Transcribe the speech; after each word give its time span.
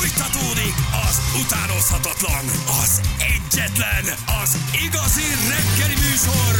Fújtatódik 0.00 0.74
az 1.08 1.20
utánozhatatlan, 1.40 2.44
az 2.82 3.00
egyetlen, 3.18 4.04
az 4.42 4.56
igazi 4.84 5.22
reggeli 5.48 5.94
műsor, 5.94 6.54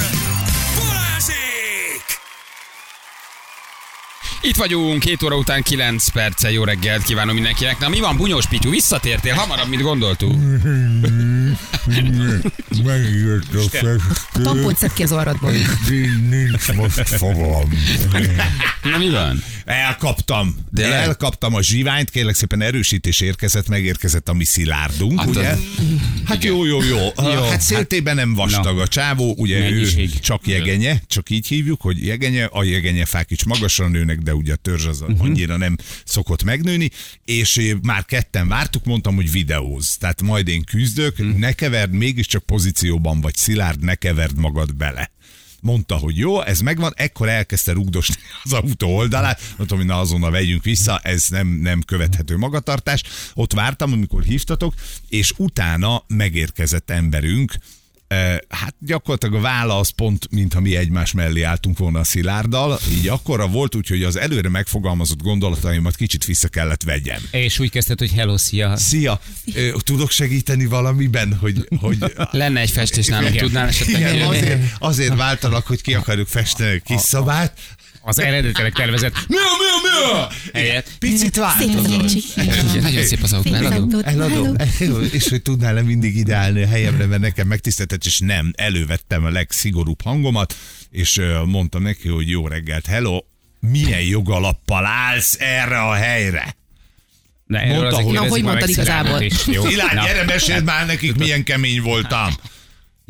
Balázsék! 0.76 2.04
Itt 4.40 4.56
vagyunk, 4.56 5.02
7 5.02 5.22
óra 5.22 5.36
után 5.36 5.62
9 5.62 6.08
perce, 6.08 6.50
jó 6.50 6.64
reggelt 6.64 7.02
kívánom 7.02 7.34
mindenkinek. 7.34 7.78
Na 7.78 7.88
mi 7.88 8.00
van, 8.00 8.16
Bunyós 8.16 8.46
Pityu, 8.46 8.70
visszatértél 8.70 9.34
hamarabb, 9.34 9.68
mint 9.68 9.82
gondoltuk. 9.82 10.32
Megjött 12.84 13.54
a 13.54 13.58
festő, 13.68 14.00
A 14.32 14.40
tampont 14.42 14.76
szed 14.76 14.92
ki 14.92 15.02
az 15.02 15.12
arradból. 15.12 15.52
nincs 16.30 16.72
most 16.72 17.08
fogam. 17.08 17.68
Na 18.82 18.98
mi 18.98 19.10
van? 19.10 19.42
Elkaptam. 19.64 20.56
De 20.70 20.88
le- 20.88 20.94
Elkaptam 20.94 21.54
a 21.54 21.62
zsiványt, 21.62 22.10
kérlek 22.10 22.34
szépen 22.34 22.60
erősítés 22.62 23.20
érkezett, 23.20 23.68
megérkezett 23.68 24.28
a 24.28 24.32
mi 24.32 24.44
szilárdunk, 24.44 25.18
Hát 25.18 25.28
ugye? 25.28 25.48
az- 25.48 25.58
Hát 26.24 26.44
jó, 26.44 26.64
jó, 26.64 26.82
jó. 26.82 26.98
jó 27.16 27.42
hát 27.50 27.60
széltében 27.60 28.14
nem 28.14 28.34
vastag 28.34 28.78
a 28.78 28.86
csávó, 28.88 29.34
ugye 29.38 29.56
ő 29.58 29.60
Mennyiség. 29.62 30.20
csak 30.20 30.46
jegenye, 30.46 31.02
csak 31.06 31.30
így 31.30 31.46
hívjuk, 31.46 31.80
hogy 31.80 32.06
jegenye, 32.06 32.44
a 32.44 32.64
jegenyefák 32.64 33.30
is 33.30 33.44
magasra 33.44 33.88
nőnek, 33.88 34.18
de 34.18 34.34
ugye 34.34 34.52
a 34.52 34.56
törzs 34.56 34.84
az 34.86 35.00
Mhm. 35.00 35.20
annyira 35.20 35.56
nem 35.56 35.76
szokott 36.04 36.42
megnőni, 36.44 36.90
és 37.24 37.56
eh, 37.56 37.70
már 37.82 38.04
ketten 38.04 38.48
vártuk, 38.48 38.84
mondtam, 38.84 39.14
hogy 39.14 39.30
videóz. 39.30 39.96
Tehát 39.98 40.22
majd 40.22 40.48
én 40.48 40.64
küzdök, 40.64 41.18
Mhm. 41.18 41.28
Ne 41.40 41.52
keverd, 41.52 41.92
mégiscsak 41.92 42.42
pozícióban 42.42 43.20
vagy 43.20 43.34
szilárd, 43.34 43.82
ne 43.82 43.94
keverd 43.94 44.38
magad 44.38 44.76
bele 44.76 45.10
mondta, 45.60 45.96
hogy 45.96 46.16
jó, 46.16 46.42
ez 46.42 46.60
megvan, 46.60 46.92
ekkor 46.96 47.28
elkezdte 47.28 47.72
rugdosni 47.72 48.14
az 48.44 48.52
autó 48.52 48.96
oldalát, 48.96 49.40
mondtam, 49.56 49.78
hogy 49.78 49.86
na 49.86 49.98
azonnal 49.98 50.30
vegyünk 50.30 50.64
vissza, 50.64 50.98
ez 50.98 51.28
nem, 51.28 51.48
nem 51.48 51.82
követhető 51.82 52.36
magatartás. 52.36 53.02
Ott 53.34 53.52
vártam, 53.52 53.92
amikor 53.92 54.22
hívtatok, 54.22 54.74
és 55.08 55.32
utána 55.36 56.04
megérkezett 56.06 56.90
emberünk, 56.90 57.54
Hát 58.48 58.74
gyakorlatilag 58.78 59.34
a 59.34 59.40
vála 59.40 59.78
az 59.78 59.88
pont, 59.88 60.30
mintha 60.30 60.60
mi 60.60 60.76
egymás 60.76 61.12
mellé 61.12 61.42
álltunk 61.42 61.78
volna 61.78 61.98
a 61.98 62.04
Szilárddal, 62.04 62.78
így 62.92 63.08
akkora 63.08 63.48
volt, 63.48 63.74
úgyhogy 63.74 64.02
az 64.02 64.16
előre 64.16 64.48
megfogalmazott 64.48 65.22
gondolataimat 65.22 65.96
kicsit 65.96 66.24
vissza 66.24 66.48
kellett 66.48 66.82
vegyem. 66.82 67.22
És 67.30 67.58
úgy 67.58 67.70
kezdted, 67.70 67.98
hogy 67.98 68.12
hello, 68.12 68.38
szia. 68.38 68.76
Szia! 68.76 69.20
Tudok 69.78 70.10
segíteni 70.10 70.66
valamiben, 70.66 71.34
hogy, 71.34 71.68
hogy 71.80 71.98
Lenne 72.30 72.60
egy 72.60 72.70
festés 72.70 73.06
nálunk, 73.06 73.36
tudnál 73.36 73.68
esetleg? 73.68 74.00
Igen, 74.00 74.28
azért, 74.28 74.62
azért 74.78 75.16
váltalak, 75.16 75.66
hogy 75.66 75.82
ki 75.82 75.94
akarjuk 75.94 76.28
festeni 76.28 76.76
a 76.76 76.80
kis 76.84 77.00
szobát. 77.00 77.58
Az 78.02 78.18
eredetileg 78.18 78.72
tervezett 78.72 79.12
Mi 79.28 79.36
a, 79.36 79.38
mi 79.38 79.66
a, 79.66 80.12
mi 80.12 80.18
a? 80.20 80.28
helyet. 80.52 80.90
Picit. 80.98 81.40
Igen, 82.36 82.80
Nagyon 82.82 83.04
szép 83.04 83.22
az 83.22 83.32
autó, 83.32 83.54
eladom. 83.54 83.88
Eladom. 84.04 84.56
És 85.12 85.28
hogy 85.28 85.42
tudnál-e 85.42 85.82
mindig 85.82 86.16
ideálni 86.16 86.62
a 86.62 86.66
helyemre, 86.66 87.06
mert 87.06 87.20
nekem 87.20 87.46
megtiszteltetés, 87.46 88.12
és 88.12 88.18
nem. 88.18 88.52
Elővettem 88.56 89.24
a 89.24 89.28
legszigorúbb 89.28 90.02
hangomat, 90.02 90.54
és 90.90 91.20
mondtam 91.46 91.82
neki, 91.82 92.08
hogy 92.08 92.28
jó 92.28 92.46
reggelt, 92.46 92.86
hello, 92.86 93.18
milyen 93.60 94.00
jogalappal 94.02 94.86
állsz 94.86 95.36
erre 95.40 95.80
a 95.80 95.92
helyre? 95.94 96.56
Erről 97.48 97.76
Mondta, 97.80 98.00
hogy- 98.00 98.14
Na, 98.14 98.28
hogy 98.28 98.42
mondtad 98.42 98.68
igazából? 98.68 99.20
is, 99.20 99.46
jó? 99.46 99.68
Ilán, 99.68 99.94
Na. 99.94 100.04
gyere, 100.06 100.24
meséld 100.24 100.64
már 100.64 100.86
nekik, 100.86 101.14
milyen 101.16 101.44
kemény 101.44 101.82
voltam. 101.82 102.34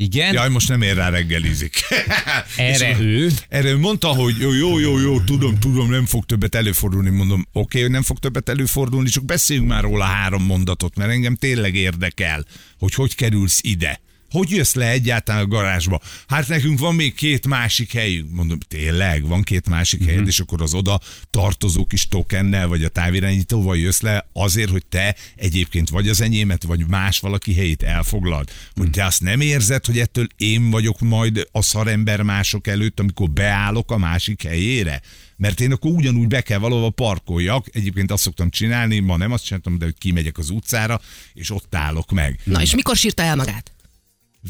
Igen? 0.01 0.33
Jaj, 0.33 0.49
most 0.49 0.67
nem 0.67 0.81
ér 0.81 0.95
rá 0.95 1.09
reggelizik. 1.09 1.81
Erre 2.55 2.99
ő? 2.99 3.29
Erre 3.49 3.69
ő 3.69 3.77
mondta, 3.77 4.07
hogy 4.07 4.35
jó, 4.39 4.53
jó, 4.53 4.79
jó, 4.79 4.99
jó, 4.99 5.19
tudom, 5.19 5.59
tudom, 5.59 5.89
nem 5.89 6.05
fog 6.05 6.25
többet 6.25 6.55
előfordulni. 6.55 7.09
Mondom, 7.09 7.47
oké, 7.51 7.81
hogy 7.81 7.89
nem 7.89 8.01
fog 8.01 8.19
többet 8.19 8.49
előfordulni, 8.49 9.09
csak 9.09 9.25
beszéljünk 9.25 9.67
már 9.67 9.83
róla 9.83 10.03
három 10.03 10.43
mondatot, 10.43 10.95
mert 10.95 11.11
engem 11.11 11.35
tényleg 11.35 11.75
érdekel, 11.75 12.45
hogy 12.79 12.93
hogy 12.93 13.15
kerülsz 13.15 13.59
ide. 13.63 14.01
Hogy 14.31 14.49
jössz 14.49 14.73
le 14.73 14.89
egyáltalán 14.89 15.41
a 15.41 15.47
garázsba? 15.47 15.99
Hát 16.27 16.47
nekünk 16.47 16.79
van 16.79 16.95
még 16.95 17.13
két 17.13 17.47
másik 17.47 17.91
helyünk. 17.93 18.31
Mondom, 18.33 18.59
tényleg, 18.59 19.27
van 19.27 19.41
két 19.41 19.69
másik 19.69 19.99
Mhm. 19.99 20.09
helyed, 20.09 20.27
és 20.27 20.39
akkor 20.39 20.61
az 20.61 20.73
oda 20.73 20.99
tartozó 21.29 21.85
kis 21.85 22.07
tokennel, 22.07 22.67
vagy 22.67 22.83
a 22.83 22.89
távirányítóval 22.89 23.77
jössz 23.77 23.99
le 24.01 24.29
azért, 24.33 24.69
hogy 24.69 24.85
te 24.85 25.15
egyébként 25.35 25.89
vagy 25.89 26.09
az 26.09 26.21
enyémet, 26.21 26.63
vagy 26.63 26.87
más 26.87 27.19
valaki 27.19 27.53
helyét 27.53 27.83
elfoglald. 27.83 28.49
Hogy 28.75 28.83
Mhm. 28.83 28.91
te 28.93 29.05
azt 29.05 29.21
nem 29.21 29.41
érzed, 29.41 29.85
hogy 29.85 29.99
ettől 29.99 30.27
én 30.37 30.69
vagyok 30.69 30.99
majd 30.99 31.47
a 31.51 31.61
szarember 31.61 32.21
mások 32.21 32.67
előtt, 32.67 32.99
amikor 32.99 33.29
beállok 33.29 33.91
a 33.91 33.97
másik 33.97 34.43
helyére? 34.43 35.01
Mert 35.37 35.59
én 35.61 35.71
akkor 35.71 35.91
ugyanúgy 35.91 36.27
be 36.27 36.41
kell 36.41 36.57
valahova 36.59 36.89
parkoljak. 36.89 37.65
Egyébként 37.71 38.11
azt 38.11 38.23
szoktam 38.23 38.49
csinálni, 38.49 38.99
ma 38.99 39.17
nem 39.17 39.31
azt 39.31 39.45
csináltam, 39.45 39.77
de 39.77 39.85
hogy 39.85 39.95
kimegyek 39.97 40.37
az 40.37 40.49
utcára, 40.49 41.01
és 41.33 41.49
ott 41.51 41.75
állok 41.75 42.11
meg. 42.11 42.39
Na 42.43 42.61
és 42.61 42.75
mikor 42.75 42.95
sírta 42.95 43.23
el 43.23 43.35
magát? 43.35 43.71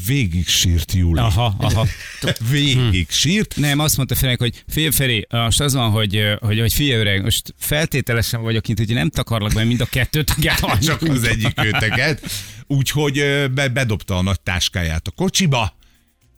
Végig 0.06 0.48
sírt 0.48 0.92
Júli. 0.92 1.20
Aha, 1.20 1.54
aha. 1.58 1.86
Végig 2.50 3.10
sírt. 3.10 3.56
Nem, 3.56 3.78
azt 3.78 3.96
mondta 3.96 4.14
Ferenc, 4.14 4.38
hogy 4.38 4.64
figyelj 4.68 4.92
Feri, 4.92 5.26
most 5.30 5.60
az 5.60 5.74
van, 5.74 5.90
hogy, 5.90 6.22
hogy, 6.40 6.60
hogy 6.60 6.72
figyelj 6.72 7.00
öreg, 7.00 7.22
most 7.22 7.54
feltételesen 7.58 8.42
vagyok 8.42 8.62
kint, 8.62 8.78
hogy 8.78 8.94
nem 8.94 9.10
takarlak 9.10 9.52
be 9.52 9.64
mind 9.64 9.80
a 9.80 9.84
kettőt. 9.84 10.34
csak 10.80 11.02
az 11.02 11.24
egyik 11.24 11.64
őteket. 11.64 12.30
Úgyhogy 12.66 13.24
be, 13.54 13.68
bedobta 13.68 14.16
a 14.16 14.22
nagy 14.22 14.40
táskáját 14.40 15.06
a 15.06 15.10
kocsiba, 15.10 15.76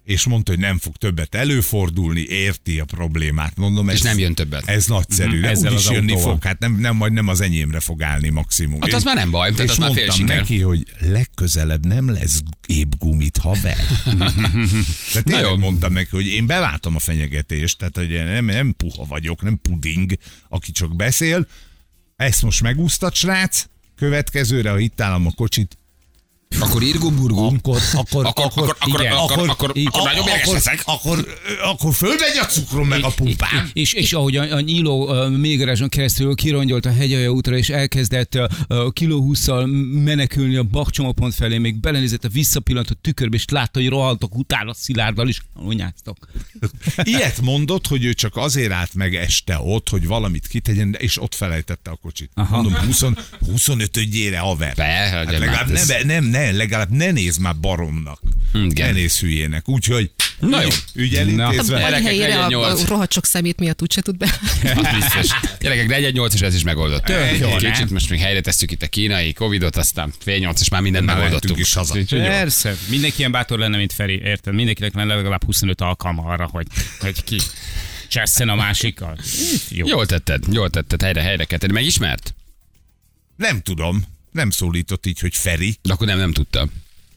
és 0.05 0.25
mondta, 0.25 0.51
hogy 0.51 0.61
nem 0.61 0.79
fog 0.79 0.97
többet 0.97 1.35
előfordulni, 1.35 2.21
érti 2.29 2.81
a 2.81 2.85
problémát. 2.85 3.57
Mondom, 3.57 3.89
És 3.89 3.95
ez, 3.95 4.03
nem 4.03 4.19
jön 4.19 4.35
többet. 4.35 4.69
Ez 4.69 4.87
nagyszerű. 4.87 5.37
Mhm, 5.39 5.45
ezzel 5.45 5.73
Úgy 5.73 5.79
is 5.79 5.87
az 5.87 5.93
jönni 5.93 6.11
autóval. 6.13 6.33
fog, 6.33 6.43
hát 6.45 6.59
nem, 6.59 6.75
nem, 6.77 6.97
majd 6.97 7.13
nem 7.13 7.29
az 7.29 7.41
enyémre 7.41 7.81
fog 7.81 8.03
állni 8.03 8.29
maximum. 8.29 8.81
Hát 8.81 8.93
az 8.93 8.99
És- 8.99 9.05
már 9.05 9.15
nem 9.17 9.31
baj, 9.31 9.51
tehát 9.51 9.65
és 9.65 9.71
az 9.71 9.77
már 9.79 9.93
fél 9.93 10.07
mondtam 10.07 10.27
siker. 10.27 10.41
neki, 10.41 10.61
hogy 10.61 10.85
legközelebb 11.01 11.87
nem 11.87 12.11
lesz 12.11 12.43
épp 12.67 12.93
gumit, 12.99 13.37
haver. 13.37 13.77
De 15.15 15.23
tényleg 15.23 15.45
jó. 15.51 15.57
mondtam 15.57 15.93
neki, 15.93 16.09
hogy 16.11 16.27
én 16.27 16.47
beváltam 16.47 16.95
a 16.95 16.99
fenyegetést, 16.99 17.79
tehát 17.79 17.97
hogy 17.97 18.11
én 18.11 18.25
nem, 18.25 18.45
nem 18.45 18.75
puha 18.77 19.05
vagyok, 19.05 19.43
nem 19.43 19.59
puding, 19.63 20.13
aki 20.49 20.73
csak 20.73 20.97
beszél. 20.97 21.47
Ezt 22.17 22.43
most 22.43 22.63
megúsztad, 22.63 23.15
srác, 23.15 23.65
következőre, 23.97 24.71
ha 24.71 24.79
itt 24.79 25.01
állom 25.01 25.27
a 25.27 25.31
kocsit, 25.37 25.79
Akkor 26.61 26.83
irgum-burgum. 26.83 27.59
akkor, 27.63 27.81
akkor, 27.93 28.27
Akkor- 28.27 28.45
akkor- 28.45 28.69
akkor- 28.81 29.01
igen, 29.01 29.13
akkor- 29.13 29.49
akkor- 29.49 29.71
akkor 29.87 30.13
mérges 30.25 30.43
akkor, 30.43 30.55
leszek. 30.55 30.83
akkor, 30.85 31.27
akkor 31.65 31.95
fölmegy 31.95 32.37
a 32.41 32.45
cukrom 32.45 32.89
meg 32.89 33.05
a 33.05 33.11
pumpám. 33.11 33.71
És, 33.73 33.93
és 33.93 34.13
ahogy 34.13 34.37
a, 34.37 34.55
a 34.55 34.61
nyíló 34.61 35.09
uh, 35.09 35.89
keresztül 35.89 36.35
kirongyolt 36.35 36.87
a 36.87 36.93
hegyalja 36.93 37.31
útra, 37.31 37.57
és 37.57 37.69
elkezdett 37.69 38.35
uh, 38.69 38.93
kiló 38.93 39.35
menekülni 39.93 40.57
a 40.57 40.63
bakcsomópont 40.63 41.35
felé, 41.35 41.59
még 41.59 41.81
belenézett 41.81 42.25
a 42.25 42.29
visszapillantott 42.29 43.03
tükörbe, 43.03 43.37
és 43.37 43.45
látta, 43.49 43.79
hogy 43.81 43.89
rohantok 43.89 44.37
utána 44.37 44.75
Szilárddal 44.75 45.29
is, 45.29 45.41
anyáztok. 45.55 46.29
Ilyet 47.03 47.41
mondott, 47.41 47.87
hogy 47.87 48.05
ő 48.05 48.13
csak 48.13 48.37
azért 48.37 48.73
állt 48.73 48.95
meg 48.95 49.15
este 49.15 49.59
ott, 49.59 49.89
hogy 49.89 50.07
valamit 50.07 50.47
kitegyen, 50.47 50.97
és 50.99 51.23
ott 51.23 51.35
felejtette 51.35 51.91
a 51.91 51.97
kocsit. 52.03 52.31
Aha. 52.35 52.63
Mondom, 52.63 52.75
20, 52.85 53.03
25-ödjére 53.57 54.37
haver. 54.39 54.75
Be, 54.75 54.85
hát 54.85 55.31
legalább, 55.31 55.69
már, 55.69 55.77
ez- 55.77 55.87
ne, 55.89 56.03
nem, 56.03 56.25
ne, 56.51 56.57
legalább 56.57 56.91
ne 56.91 57.11
nézd 57.11 57.41
már 57.41 57.57
baromnak. 57.57 58.21
Igen. 58.53 58.87
Ne 58.87 58.93
nézz 58.93 59.19
hülyének. 59.19 59.69
Úgyhogy 59.69 60.11
Na 60.39 60.63
jó. 60.63 60.69
ügy 60.95 61.13
Na. 61.13 61.19
elintézve. 61.19 61.77
A 61.77 61.79
Gyerekek, 61.79 62.03
helyére 62.07 62.39
a, 62.45 62.71
a 62.73 62.77
rohadt 62.87 63.13
sok 63.13 63.25
szemét 63.27 63.59
miatt 63.59 63.83
úgyse 63.83 64.01
tud 64.01 64.17
be. 64.17 64.39
Az 64.75 64.87
biztos. 64.95 65.39
Gyerekek, 65.61 65.89
legyen 65.89 66.13
8 66.13 66.35
és 66.35 66.41
ez 66.41 66.55
is 66.55 66.63
megoldott. 66.63 67.05
Tök 67.05 67.39
jó, 67.39 67.57
Kicsit 67.57 67.91
most 67.91 68.11
még 68.11 68.21
helyre 68.21 68.41
tesszük 68.41 68.71
itt 68.71 68.83
a 68.83 68.87
kínai 68.87 69.33
Covidot, 69.33 69.77
aztán 69.77 70.13
fél 70.21 70.39
8 70.39 70.61
és 70.61 70.69
már 70.69 70.81
mindent 70.81 71.07
Már 71.07 71.17
megoldottuk. 71.17 71.59
is 71.59 71.73
haza. 71.75 71.97
Persze, 72.09 72.75
mindenki 72.89 73.19
ilyen 73.19 73.33
bátor 73.33 73.59
lenne, 73.59 73.77
mint 73.77 73.93
Feri, 73.93 74.21
érted? 74.25 74.55
Mindenkinek 74.55 74.95
lenne 74.95 75.15
legalább 75.15 75.45
25 75.45 75.81
alkalma 75.81 76.23
arra, 76.23 76.49
hogy, 76.53 76.67
hogy 77.01 77.25
ki 77.25 77.39
csesszen 78.09 78.49
a 78.49 78.55
másikkal. 78.55 79.19
Jó. 79.69 79.87
Jól 79.87 80.07
tetted, 80.07 80.45
jól 80.53 80.71
tetted, 80.71 81.03
helyre, 81.03 81.23
helyre 81.23 81.45
kell 81.45 81.59
tenni. 81.59 81.73
Megismert? 81.73 82.35
Nem 83.37 83.61
tudom. 83.61 84.05
Nem 84.35 84.51
szólított 84.51 85.07
így, 85.07 85.19
hogy 85.19 85.37
Feri. 85.37 85.77
De 85.83 85.93
akkor 85.93 86.07
nem, 86.07 86.19
nem 86.19 86.33
tudtam. 86.33 86.71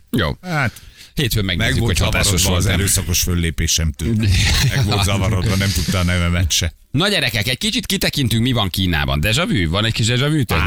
Jó. 0.09 0.37
Hát, 0.41 0.81
Hétfőn 1.13 1.45
meg 1.45 1.57
megnézzük, 1.57 1.81
volt 1.81 1.97
hogy 1.97 2.07
hatásos 2.07 2.45
az 2.45 2.65
erőszakos 2.65 3.21
föllépés 3.21 3.71
sem 3.71 3.91
tűnt. 3.91 4.17
Meg 4.75 4.85
volt 4.85 5.03
zavarodva, 5.03 5.55
nem 5.55 5.71
tudta 5.71 5.99
a 5.99 6.03
nevemet 6.03 6.51
se. 6.51 6.73
Na 6.97 7.07
gyerekek, 7.07 7.47
egy 7.47 7.57
kicsit 7.57 7.85
kitekintünk, 7.85 8.43
mi 8.43 8.51
van 8.51 8.69
Kínában. 8.69 9.19
Deja 9.19 9.45
vu? 9.45 9.69
Van 9.69 9.85
egy 9.85 9.93
kis 9.93 10.09
Á, 10.09 10.15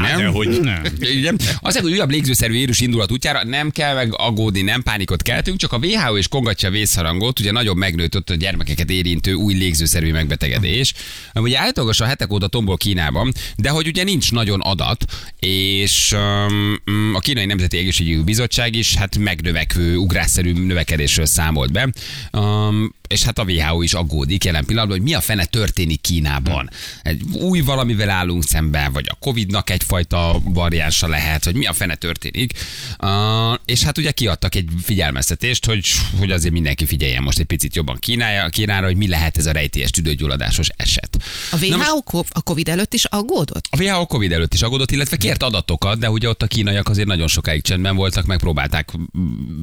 nem? 0.01 0.17
de 0.17 0.27
hogy 0.27 0.61
Nem. 0.61 0.83
Igen. 0.99 1.39
Azért, 1.59 1.83
hogy 1.83 1.93
újabb 1.93 2.09
légzőszerű 2.09 2.53
vírus 2.53 2.79
indulat 2.79 3.11
útjára 3.11 3.43
nem 3.43 3.69
kell 3.69 3.95
meg 3.95 4.13
aggódni, 4.17 4.61
nem 4.61 4.83
pánikot 4.83 5.21
keltünk, 5.21 5.57
csak 5.57 5.73
a 5.73 5.77
WHO 5.77 6.17
és 6.17 6.27
kongatja 6.27 6.69
a 6.69 6.71
vészharangot, 6.71 7.39
ugye 7.39 7.51
nagyon 7.51 7.77
megnőtt 7.77 8.15
ott 8.15 8.29
a 8.29 8.35
gyermekeket 8.35 8.89
érintő 8.89 9.33
új 9.33 9.53
légzőszerű 9.53 10.11
megbetegedés. 10.11 10.93
Ugye 11.33 11.59
általában 11.59 11.95
a 11.99 12.05
hetek 12.05 12.33
óta 12.33 12.47
tombol 12.47 12.77
Kínában, 12.77 13.31
de 13.57 13.69
hogy 13.69 13.87
ugye 13.87 14.03
nincs 14.03 14.31
nagyon 14.31 14.61
adat, 14.61 15.05
és 15.39 16.11
um, 16.47 17.11
a 17.13 17.19
Kínai 17.19 17.45
Nemzeti 17.45 17.77
Egészségügyi 17.77 18.23
Bizottság 18.23 18.75
is 18.75 18.95
hát 18.95 19.17
megnövekvő, 19.17 19.95
ugrásszerű 19.95 20.53
növekedésről 20.53 21.25
számolt 21.25 21.71
be. 21.71 21.89
Um, 22.31 22.99
és 23.11 23.23
hát 23.23 23.39
a 23.39 23.43
WHO 23.43 23.81
is 23.81 23.93
aggódik 23.93 24.43
jelen 24.43 24.65
pillanatban, 24.65 24.97
hogy 24.97 25.07
mi 25.07 25.13
a 25.13 25.21
fene 25.21 25.45
történik 25.45 26.01
Kínában. 26.01 26.69
Egy 27.01 27.21
új 27.33 27.59
valamivel 27.59 28.09
állunk 28.09 28.43
szemben, 28.43 28.93
vagy 28.93 29.05
a 29.09 29.15
Covid-nak 29.19 29.69
egyfajta 29.69 30.39
variánsa 30.43 31.07
lehet, 31.07 31.43
hogy 31.43 31.55
mi 31.55 31.65
a 31.65 31.73
fene 31.73 31.95
történik. 31.95 32.53
Uh, 32.99 33.09
és 33.65 33.83
hát 33.83 33.97
ugye 33.97 34.11
kiadtak 34.11 34.55
egy 34.55 34.69
figyelmeztetést, 34.83 35.65
hogy, 35.65 35.85
hogy 36.19 36.31
azért 36.31 36.53
mindenki 36.53 36.85
figyeljen 36.85 37.23
most 37.23 37.39
egy 37.39 37.45
picit 37.45 37.75
jobban 37.75 37.97
Kínája, 37.99 38.49
Kínára, 38.49 38.85
hogy 38.85 38.95
mi 38.95 39.07
lehet 39.07 39.37
ez 39.37 39.45
a 39.45 39.51
rejtélyes 39.51 39.89
tüdőgyulladásos 39.89 40.69
eset. 40.75 41.17
A 41.51 41.57
most- 41.59 41.71
WHO 41.71 42.01
ko- 42.01 42.27
a 42.31 42.41
Covid 42.41 42.67
előtt 42.69 42.93
is 42.93 43.05
aggódott? 43.05 43.67
a 43.69 43.83
WHO 43.83 44.05
Covid 44.05 44.31
előtt 44.31 44.53
is 44.53 44.61
aggódott, 44.61 44.91
illetve 44.91 45.17
kért 45.17 45.43
adatokat, 45.43 45.99
de 45.99 46.09
ugye 46.09 46.29
ott 46.29 46.41
a 46.41 46.47
kínaiak 46.47 46.89
azért 46.89 47.07
nagyon 47.07 47.27
sokáig 47.27 47.61
csendben 47.61 47.95
voltak, 47.95 48.25
megpróbálták 48.25 48.89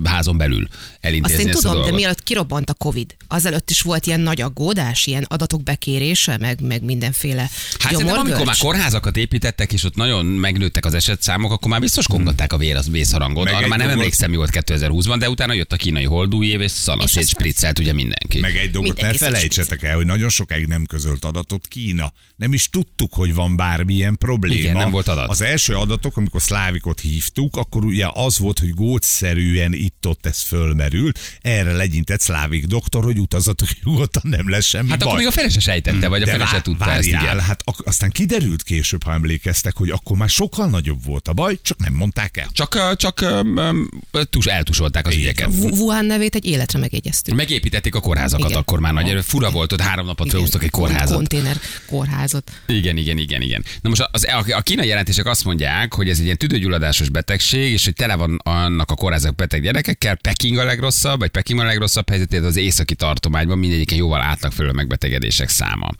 házon 0.04 0.36
belül 0.36 0.68
elintézni 1.00 1.36
Azt 1.36 1.44
én 1.44 1.48
ezt 1.48 1.58
a 1.58 1.60
tudom, 1.60 1.72
de 1.74 1.80
dolgot. 1.80 1.98
mielőtt 2.00 2.22
kirobbant 2.22 2.70
a 2.70 2.74
Covid, 2.74 3.16
azelőtt 3.38 3.70
is 3.70 3.80
volt 3.80 4.06
ilyen 4.06 4.20
nagy 4.20 4.40
aggódás, 4.40 5.06
ilyen 5.06 5.24
adatok 5.28 5.62
bekérése, 5.62 6.36
meg, 6.38 6.60
meg 6.60 6.82
mindenféle 6.82 7.40
Hát 7.40 7.50
szerintem 7.78 7.98
gyomorgörcs? 7.98 8.26
amikor 8.30 8.46
már 8.46 8.56
kórházakat 8.56 9.16
építettek, 9.16 9.72
és 9.72 9.84
ott 9.84 9.94
nagyon 9.94 10.26
megnőttek 10.26 10.84
az 10.84 10.94
esetszámok, 10.94 11.52
akkor 11.52 11.70
már 11.70 11.80
biztos 11.80 12.06
kongatták 12.06 12.52
a 12.52 12.56
vér, 12.56 12.76
az 12.76 12.90
vészharangot. 12.90 13.44
Meg 13.44 13.54
Arra 13.54 13.60
már 13.66 13.78
nem 13.78 13.78
dolgot- 13.78 13.96
emlékszem, 14.02 14.30
mi 14.30 14.36
volt 14.36 14.50
2020-ban, 14.52 15.16
de 15.18 15.30
utána 15.30 15.52
jött 15.52 15.72
a 15.72 15.76
kínai 15.76 16.04
holdúj 16.04 16.46
év, 16.46 16.60
és 16.60 16.70
szalasét 16.70 17.08
aztán- 17.22 17.26
spriccelt 17.26 17.78
ugye 17.78 17.92
mindenki. 17.92 18.40
Meg 18.40 18.56
egy 18.56 18.70
dolgot 18.70 19.00
ne 19.00 19.12
felejtsetek 19.12 19.82
el, 19.82 19.96
hogy 19.96 20.06
nagyon 20.06 20.28
sokáig 20.28 20.66
nem 20.66 20.84
közölt 20.86 21.24
adatot 21.24 21.66
Kína. 21.66 22.12
Nem 22.36 22.52
is 22.52 22.68
tudtuk, 22.70 23.14
hogy 23.14 23.34
van 23.34 23.56
bármilyen 23.56 24.16
probléma. 24.18 24.60
Igen, 24.60 24.76
nem 24.76 24.90
volt 24.90 25.08
adat. 25.08 25.28
Az 25.30 25.40
első 25.40 25.74
adatok, 25.74 26.16
amikor 26.16 26.42
szlávikot 26.42 27.00
hívtuk, 27.00 27.56
akkor 27.56 27.84
ugye 27.84 28.06
az 28.12 28.38
volt, 28.38 28.58
hogy 28.58 28.70
gócszerűen 28.74 29.72
itt-ott 29.72 30.26
ez 30.26 30.40
fölmerült. 30.42 31.18
Erre 31.40 31.72
legyintett 31.72 32.20
szlávik 32.20 32.66
doktor, 32.66 33.04
hogy 33.04 33.18
utazatok 33.32 33.68
nyugodtan 33.84 34.22
nem 34.24 34.48
lesz 34.50 34.64
semmi 34.66 34.88
Hát 34.88 34.98
baj. 34.98 35.06
akkor 35.06 35.18
még 35.18 35.28
a 35.28 35.30
fele 35.30 35.48
se 35.48 35.60
sejtette, 35.60 36.08
vagy 36.08 36.22
a 36.22 36.24
De 36.24 36.30
fele 36.30 36.44
se 36.46 36.52
vár- 36.52 36.62
tudta 36.62 36.84
ezt, 36.90 37.10
várjál, 37.10 37.22
igen. 37.34 37.40
hát 37.46 37.62
ak- 37.64 37.86
aztán 37.86 38.10
kiderült 38.10 38.62
később, 38.62 39.02
ha 39.04 39.12
emlékeztek, 39.12 39.76
hogy 39.76 39.90
akkor 39.90 40.16
már 40.16 40.28
sokkal 40.28 40.68
nagyobb 40.68 41.04
volt 41.04 41.28
a 41.28 41.32
baj, 41.32 41.58
csak 41.62 41.78
nem 41.78 41.92
mondták 41.92 42.36
el. 42.36 42.46
Csak, 42.52 42.96
csak 42.96 43.20
um, 43.20 43.88
tus, 44.30 44.46
eltusolták 44.46 45.06
az 45.06 45.14
Így 45.14 45.20
ügyeket. 45.20 45.48
Wu- 45.54 45.70
Wuhan 45.72 46.04
nevét 46.04 46.34
egy 46.34 46.44
életre 46.46 46.78
megjegyeztük. 46.78 47.34
Megépítették 47.34 47.94
a 47.94 48.00
kórházakat 48.00 48.48
Igen. 48.48 48.60
akkor 48.60 48.80
már 48.80 48.92
nagy. 48.92 49.24
Fura 49.24 49.50
volt, 49.50 49.72
ott 49.72 49.80
három 49.80 50.06
napot 50.06 50.30
felhúztak 50.30 50.62
egy 50.62 50.70
kórházat. 50.70 51.16
Konténer 51.16 51.56
kórházat. 51.86 52.52
Igen, 52.66 52.96
igen, 52.96 53.18
igen, 53.18 53.42
igen. 53.42 53.64
Na 53.80 53.88
most 53.88 54.08
az, 54.12 54.24
a, 54.24 54.44
a 54.56 54.60
kínai 54.60 54.86
jelentések 54.86 55.26
azt 55.26 55.44
mondják, 55.44 55.94
hogy 55.94 56.08
ez 56.08 56.18
egy 56.18 56.24
ilyen 56.24 56.36
tüdőgyulladásos 56.36 57.08
betegség, 57.08 57.72
és 57.72 57.84
hogy 57.84 57.94
tele 57.94 58.14
van 58.14 58.40
annak 58.44 58.90
a 58.90 58.94
kórházak 58.94 59.34
beteg 59.34 59.62
gyerekekkel. 59.62 60.16
Peking 60.16 60.56
a 60.58 60.64
legrosszabb, 60.64 61.18
vagy 61.18 61.30
Peking 61.30 61.60
a 61.60 61.64
legrosszabb 61.64 62.08
helyzetét 62.08 62.42
az 62.42 62.56
északi 62.56 62.94
tartományban 63.18 63.58
mindegyiken 63.58 63.98
jóval 63.98 64.20
átlag 64.20 64.52
fölül 64.52 64.70
a 64.70 64.74
megbetegedések 64.74 65.48
száma. 65.48 65.90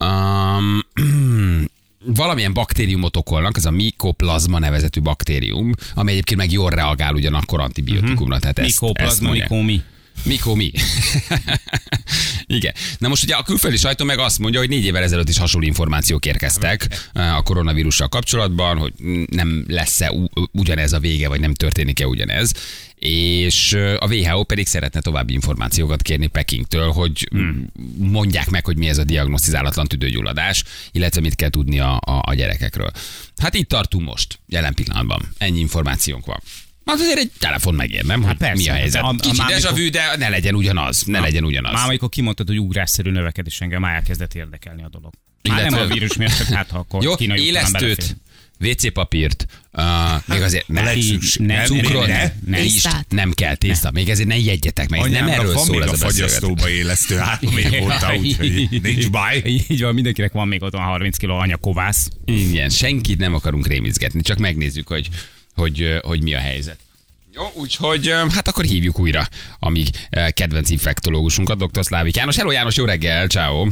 Um, 0.00 0.84
valamilyen 2.20 2.52
baktériumot 2.52 3.16
okolnak, 3.16 3.56
ez 3.56 3.64
a 3.64 3.70
mykoplazma 3.70 4.58
nevezetű 4.58 5.00
baktérium, 5.00 5.72
ami 5.94 6.10
egyébként 6.10 6.40
meg 6.40 6.52
jól 6.52 6.70
reagál 6.70 7.14
ugyanakkor 7.14 7.60
antibiotikumra. 7.60 8.38
Tehát 8.38 8.58
ezt, 8.58 8.68
ezt 8.68 8.80
Mikóplazma, 8.80 9.26
mondják. 9.26 9.48
mikó 9.48 9.62
mi. 9.62 9.82
Mikor 10.24 10.56
mi? 10.56 10.70
Igen. 12.58 12.74
Na 12.98 13.08
most 13.08 13.22
ugye 13.22 13.34
a 13.34 13.42
külföldi 13.42 13.76
sajtó 13.76 14.04
meg 14.04 14.18
azt 14.18 14.38
mondja, 14.38 14.60
hogy 14.60 14.68
négy 14.68 14.84
évvel 14.84 15.02
ezelőtt 15.02 15.28
is 15.28 15.38
hasonló 15.38 15.66
információk 15.66 16.26
érkeztek 16.26 16.88
a 17.12 17.42
koronavírussal 17.42 18.08
kapcsolatban, 18.08 18.78
hogy 18.78 18.92
nem 19.30 19.64
lesz-e 19.68 20.12
ugyanez 20.52 20.92
a 20.92 20.98
vége, 20.98 21.28
vagy 21.28 21.40
nem 21.40 21.54
történik-e 21.54 22.06
ugyanez. 22.06 22.52
És 22.98 23.72
a 23.98 24.06
WHO 24.14 24.44
pedig 24.44 24.66
szeretne 24.66 25.00
további 25.00 25.32
információkat 25.32 26.02
kérni 26.02 26.26
Pekingtől, 26.26 26.90
hogy 26.90 27.28
mondják 27.98 28.50
meg, 28.50 28.64
hogy 28.64 28.76
mi 28.76 28.88
ez 28.88 28.98
a 28.98 29.04
diagnosztizálatlan 29.04 29.86
tüdőgyulladás, 29.86 30.64
illetve 30.92 31.20
mit 31.20 31.34
kell 31.34 31.48
tudni 31.50 31.78
a, 31.80 31.94
a, 31.96 32.22
a 32.26 32.34
gyerekekről. 32.34 32.90
Hát 33.36 33.54
itt 33.54 33.68
tartunk 33.68 34.06
most, 34.06 34.38
jelen 34.48 34.74
pillanatban. 34.74 35.28
Ennyi 35.38 35.58
információnk 35.58 36.26
van. 36.26 36.40
Az 36.84 37.00
azért 37.00 37.18
egy 37.18 37.30
telefon 37.38 37.74
megér, 37.74 38.04
nem? 38.04 38.22
Hogy 38.22 38.36
persze. 38.36 38.62
mi 38.62 38.68
a 38.68 38.72
helyzet? 38.72 39.02
A- 39.02 39.06
a 39.08 39.14
Kicsit 39.14 39.36
mámikor- 39.36 39.58
ez 39.58 39.64
a 39.64 39.72
vű, 39.72 39.88
de 39.90 40.16
ne 40.16 40.28
legyen 40.28 40.54
ugyanaz. 40.54 41.02
Ne 41.02 41.20
legyen 41.20 41.44
ugyanaz. 41.44 41.72
Már 41.72 41.86
amikor 41.86 42.08
kimondtad, 42.08 42.46
hogy 42.46 42.58
ugrásszerű 42.60 43.10
növekedés 43.10 43.60
engem, 43.60 43.80
már 43.80 43.94
elkezdett 43.94 44.34
érdekelni 44.34 44.82
a 44.82 44.88
dolog. 44.88 45.12
Már 45.48 45.58
Illetve- 45.58 45.80
nem 45.80 45.90
a 45.90 45.92
vírus 45.92 46.16
miatt, 46.16 46.36
csak 46.36 46.46
hát 46.46 46.70
ha 46.70 46.78
akkor 46.78 47.02
Jó, 47.02 47.14
kínai 47.14 47.44
élesztőt. 47.46 48.16
WC 48.60 48.92
papírt, 48.92 49.46
uh, 49.72 49.84
még 50.26 50.42
azért 50.42 50.68
ne, 50.68 50.82
ne, 50.82 50.94
nem, 51.38 51.64
cukrot, 51.64 52.06
ne, 52.06 52.12
ne, 52.12 52.22
ne. 52.22 52.30
ne, 52.46 52.62
is, 52.64 52.82
nem 53.08 53.32
kell 53.32 53.54
tészta, 53.54 53.90
még 53.90 54.08
ezért 54.08 54.28
ne 54.28 54.38
jegyetek 54.38 54.88
meg, 54.88 55.00
ez 55.00 55.10
nem 55.10 55.28
erről 55.28 55.52
van 55.54 55.64
szól 55.64 55.78
még 55.78 55.88
ez 55.88 56.02
a 56.02 56.06
a 56.06 56.08
fagyasztóba 56.08 56.68
élesztő 56.68 57.16
három 57.16 57.56
év 57.56 57.82
óta, 57.82 58.14
úgyhogy 58.16 58.68
nincs 58.82 59.10
baj. 59.10 59.42
Így 59.68 59.80
van, 59.80 59.94
mindenkinek 59.94 60.32
van 60.32 60.48
még 60.48 60.62
otthon 60.62 60.80
30 60.80 61.16
kg 61.16 61.28
anyakovász. 61.28 62.08
Igen, 62.24 62.68
senkit 62.68 63.18
nem 63.18 63.34
akarunk 63.34 63.66
rémizgetni, 63.66 64.20
csak 64.20 64.38
megnézzük, 64.38 64.88
hogy, 64.88 65.08
hogy, 65.54 65.98
hogy 66.02 66.22
mi 66.22 66.34
a 66.34 66.38
helyzet. 66.38 66.78
Jó, 67.34 67.50
úgyhogy 67.54 68.14
hát 68.28 68.48
akkor 68.48 68.64
hívjuk 68.64 68.98
újra 68.98 69.28
a 69.58 69.68
mi 69.68 69.84
kedvenc 70.30 70.70
infektológusunkat, 70.70 71.70
dr. 71.70 71.84
Szlávik 71.84 72.16
János. 72.16 72.36
Hello 72.36 72.50
János, 72.50 72.76
jó 72.76 72.84
reggel, 72.84 73.26
ciao. 73.26 73.66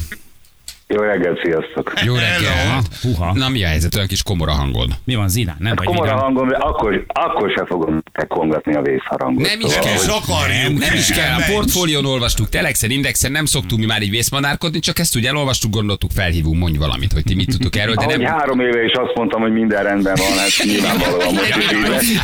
Jó 0.89 1.01
reggelt, 1.01 1.41
sziasztok! 1.45 1.93
Jó 2.05 2.15
reggel. 2.15 2.83
Huha. 3.03 3.33
Na 3.35 3.49
mi 3.49 3.65
a 3.65 3.67
helyzet, 3.67 3.95
olyan 3.95 4.07
kis 4.07 4.23
komora 4.23 4.53
hangod? 4.53 4.91
Mi 5.05 5.15
van, 5.15 5.29
Zidán? 5.29 5.57
Nem 5.59 5.75
vagy 5.77 5.87
Komor 5.87 6.01
a 6.01 6.05
vidám? 6.05 6.19
hangom, 6.19 6.49
de 6.49 6.57
akkor, 6.57 7.05
akkor 7.09 7.53
se 7.57 7.65
fogom 7.67 8.03
kongatni 8.29 8.75
a 8.75 8.83
vészharangot. 8.83 9.47
Nem 9.47 9.61
is 9.61 9.67
Szóval, 9.73 9.85
kell. 9.85 9.95
És 10.03 10.07
akarjuk. 10.07 10.79
Nem 10.79 10.95
is 10.95 11.09
kell, 11.11 11.35
a 11.35 11.53
portfólión 11.53 12.05
olvastuk, 12.07 12.49
Telexen, 12.49 12.91
Indexen, 12.91 13.33
nem 13.33 13.45
szoktunk 13.45 13.81
mi 13.81 13.87
már 13.87 14.03
így 14.03 14.11
vészmanárkodni, 14.11 14.79
csak 14.79 14.99
ezt 14.99 15.15
ugye 15.17 15.29
elolvastuk, 15.29 15.71
gondoltuk, 15.71 16.11
felhívunk, 16.11 16.59
mondj 16.59 16.79
valamit, 16.79 17.13
hogy 17.13 17.23
ti 17.23 17.35
mit 17.35 17.49
tudtok 17.51 17.77
erről, 17.77 17.95
de 17.95 18.07
nem... 18.07 18.21
három 18.23 18.61
éve 18.61 18.85
is 18.85 18.93
azt 18.93 19.15
mondtam, 19.15 19.41
hogy 19.41 19.53
minden 19.53 19.83
rendben 19.83 20.15
van, 20.17 20.39
hát 20.39 20.49
nyilvánvalóan 20.65 21.35
most 21.35 21.57
is 21.57 22.11
így. 22.11 22.19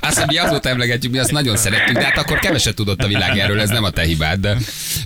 Azt, 0.00 0.18
hogy 0.18 0.26
mi 0.26 0.38
azóta 0.38 0.68
emlegetjük, 0.68 1.12
mi 1.12 1.18
azt 1.18 1.30
nagyon 1.30 1.56
szerettük, 1.56 1.96
de 1.96 2.04
hát 2.04 2.18
akkor 2.18 2.38
keveset 2.38 2.74
tudott 2.74 3.02
a 3.02 3.06
világ 3.06 3.38
erről, 3.38 3.60
ez 3.60 3.68
nem 3.70 3.84
a 3.84 3.90
te 3.90 4.02
hibád, 4.02 4.40
de 4.40 4.56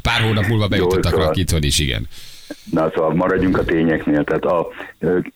pár 0.02 0.20
hónap 0.20 0.46
múlva 0.46 0.68
bejutottak 0.68 1.12
szóval. 1.12 1.34
itthon 1.34 1.62
is, 1.62 1.78
igen. 1.78 2.08
Na 2.70 2.90
szóval 2.94 3.14
maradjunk 3.14 3.58
a 3.58 3.64
tényeknél. 3.64 4.24
Tehát 4.24 4.44
a 4.44 4.68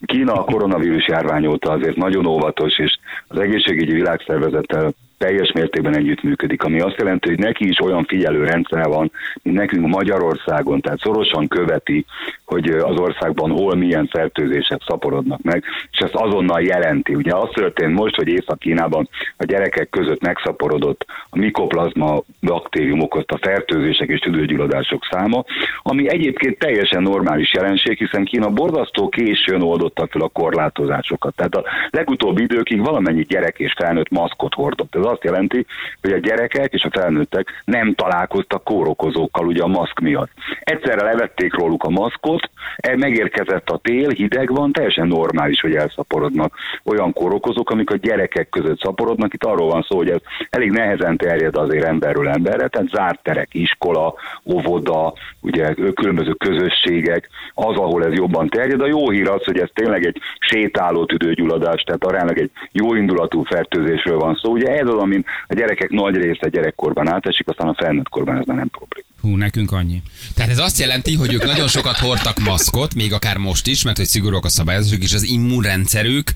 Kína 0.04 0.32
a 0.32 0.44
koronavírus 0.44 1.08
járvány 1.08 1.46
óta 1.46 1.70
azért 1.70 1.96
nagyon 1.96 2.26
óvatos, 2.26 2.78
és 2.78 2.98
az 3.26 3.38
egészségügyi 3.38 3.92
világszervezettel 3.92 4.92
teljes 5.24 5.52
mértékben 5.52 5.96
együttműködik, 5.96 6.62
ami 6.62 6.80
azt 6.80 6.96
jelenti, 6.98 7.28
hogy 7.28 7.38
neki 7.38 7.68
is 7.68 7.80
olyan 7.80 8.04
figyelő 8.04 8.44
rendszer 8.44 8.86
van, 8.86 9.12
mint 9.42 9.56
nekünk 9.56 9.86
Magyarországon, 9.86 10.80
tehát 10.80 10.98
szorosan 10.98 11.48
követi, 11.48 12.04
hogy 12.44 12.68
az 12.68 12.98
országban 12.98 13.50
hol 13.50 13.74
milyen 13.74 14.06
fertőzések 14.06 14.80
szaporodnak 14.86 15.42
meg, 15.42 15.64
és 15.92 15.98
ezt 15.98 16.14
azonnal 16.14 16.62
jelenti. 16.62 17.14
Ugye 17.14 17.34
az 17.34 17.48
történt 17.52 17.94
most, 17.94 18.14
hogy 18.14 18.28
Észak-Kínában 18.28 19.08
a 19.36 19.44
gyerekek 19.44 19.88
között 19.90 20.22
megszaporodott 20.22 21.06
a 21.30 21.38
mikoplazma 21.38 22.22
baktérium 22.40 23.00
okozta 23.00 23.38
fertőzések 23.40 24.08
és 24.08 24.18
tüdőgyulladások 24.18 25.06
száma, 25.10 25.44
ami 25.82 26.08
egyébként 26.08 26.58
teljesen 26.58 27.02
normális 27.02 27.52
jelenség, 27.52 27.98
hiszen 27.98 28.24
Kína 28.24 28.50
borzasztó 28.50 29.08
későn 29.08 29.62
oldotta 29.62 30.08
fel 30.10 30.20
a 30.20 30.28
korlátozásokat. 30.28 31.34
Tehát 31.34 31.54
a 31.54 31.64
legutóbbi 31.90 32.42
időkig 32.42 32.84
valamennyi 32.84 33.22
gyerek 33.22 33.58
és 33.58 33.72
felnőtt 33.76 34.10
maszkot 34.10 34.54
hordott. 34.54 34.94
Ez 34.94 35.04
azt 35.10 35.24
jelenti, 35.24 35.66
hogy 36.00 36.12
a 36.12 36.18
gyerekek 36.18 36.72
és 36.72 36.84
a 36.84 36.90
felnőttek 36.92 37.62
nem 37.64 37.94
találkoztak 37.94 38.64
kórokozókkal 38.64 39.46
ugye 39.46 39.62
a 39.62 39.66
maszk 39.66 40.00
miatt. 40.00 40.30
Egyszerre 40.60 41.02
levették 41.02 41.54
róluk 41.54 41.84
a 41.84 41.90
maszkot, 41.90 42.50
megérkezett 42.96 43.70
a 43.70 43.80
tél, 43.82 44.08
hideg 44.08 44.50
van, 44.54 44.72
teljesen 44.72 45.06
normális, 45.06 45.60
hogy 45.60 45.74
elszaporodnak 45.74 46.54
olyan 46.84 47.12
kórokozók, 47.12 47.70
amik 47.70 47.90
a 47.90 47.96
gyerekek 47.96 48.48
között 48.48 48.80
szaporodnak. 48.80 49.34
Itt 49.34 49.44
arról 49.44 49.70
van 49.70 49.82
szó, 49.88 49.96
hogy 49.96 50.10
ez 50.10 50.20
elég 50.50 50.70
nehezen 50.70 51.16
terjed 51.16 51.56
azért 51.56 51.84
emberről 51.84 52.28
emberre, 52.28 52.68
tehát 52.68 52.88
zárt 52.88 53.22
terek, 53.22 53.48
iskola, 53.52 54.14
óvoda, 54.44 55.12
ugye 55.40 55.74
különböző 55.94 56.32
közösségek, 56.32 57.28
az, 57.54 57.76
ahol 57.76 58.04
ez 58.04 58.12
jobban 58.12 58.48
terjed. 58.48 58.80
A 58.80 58.86
jó 58.86 59.10
hír 59.10 59.28
az, 59.28 59.44
hogy 59.44 59.58
ez 59.58 59.68
tényleg 59.74 60.06
egy 60.06 60.18
sétáló 60.38 61.04
tüdőgyulladás, 61.04 61.82
tehát 61.82 62.04
aránylag 62.04 62.38
egy 62.38 62.50
jó 62.72 62.94
indulatú 62.94 63.42
fertőzésről 63.42 64.18
van 64.18 64.38
szó. 64.42 64.50
Ugye 64.52 64.68
ez 64.68 64.86
az, 64.88 64.94
amin 64.94 65.24
a 65.46 65.54
gyerekek 65.54 65.90
nagy 65.90 66.16
része 66.16 66.48
gyerekkorban 66.48 67.08
átesik, 67.08 67.48
aztán 67.48 67.68
a 67.68 67.74
felnőtt 67.74 68.08
korban 68.08 68.36
ez 68.36 68.46
már 68.46 68.56
nem 68.56 68.68
probléma. 68.68 69.08
Hú, 69.20 69.36
nekünk 69.36 69.72
annyi. 69.72 70.02
Tehát 70.34 70.50
ez 70.50 70.58
azt 70.58 70.78
jelenti, 70.78 71.14
hogy 71.14 71.32
ők 71.32 71.44
nagyon 71.44 71.68
sokat 71.68 71.96
hordtak 71.96 72.38
maszkot, 72.38 72.94
még 72.94 73.12
akár 73.12 73.36
most 73.36 73.66
is, 73.66 73.82
mert 73.82 73.96
hogy 73.96 74.06
szigorúak 74.06 74.44
a 74.44 74.48
szabályozások, 74.48 75.02
és 75.02 75.12
az 75.12 75.22
immunrendszerük 75.22 76.32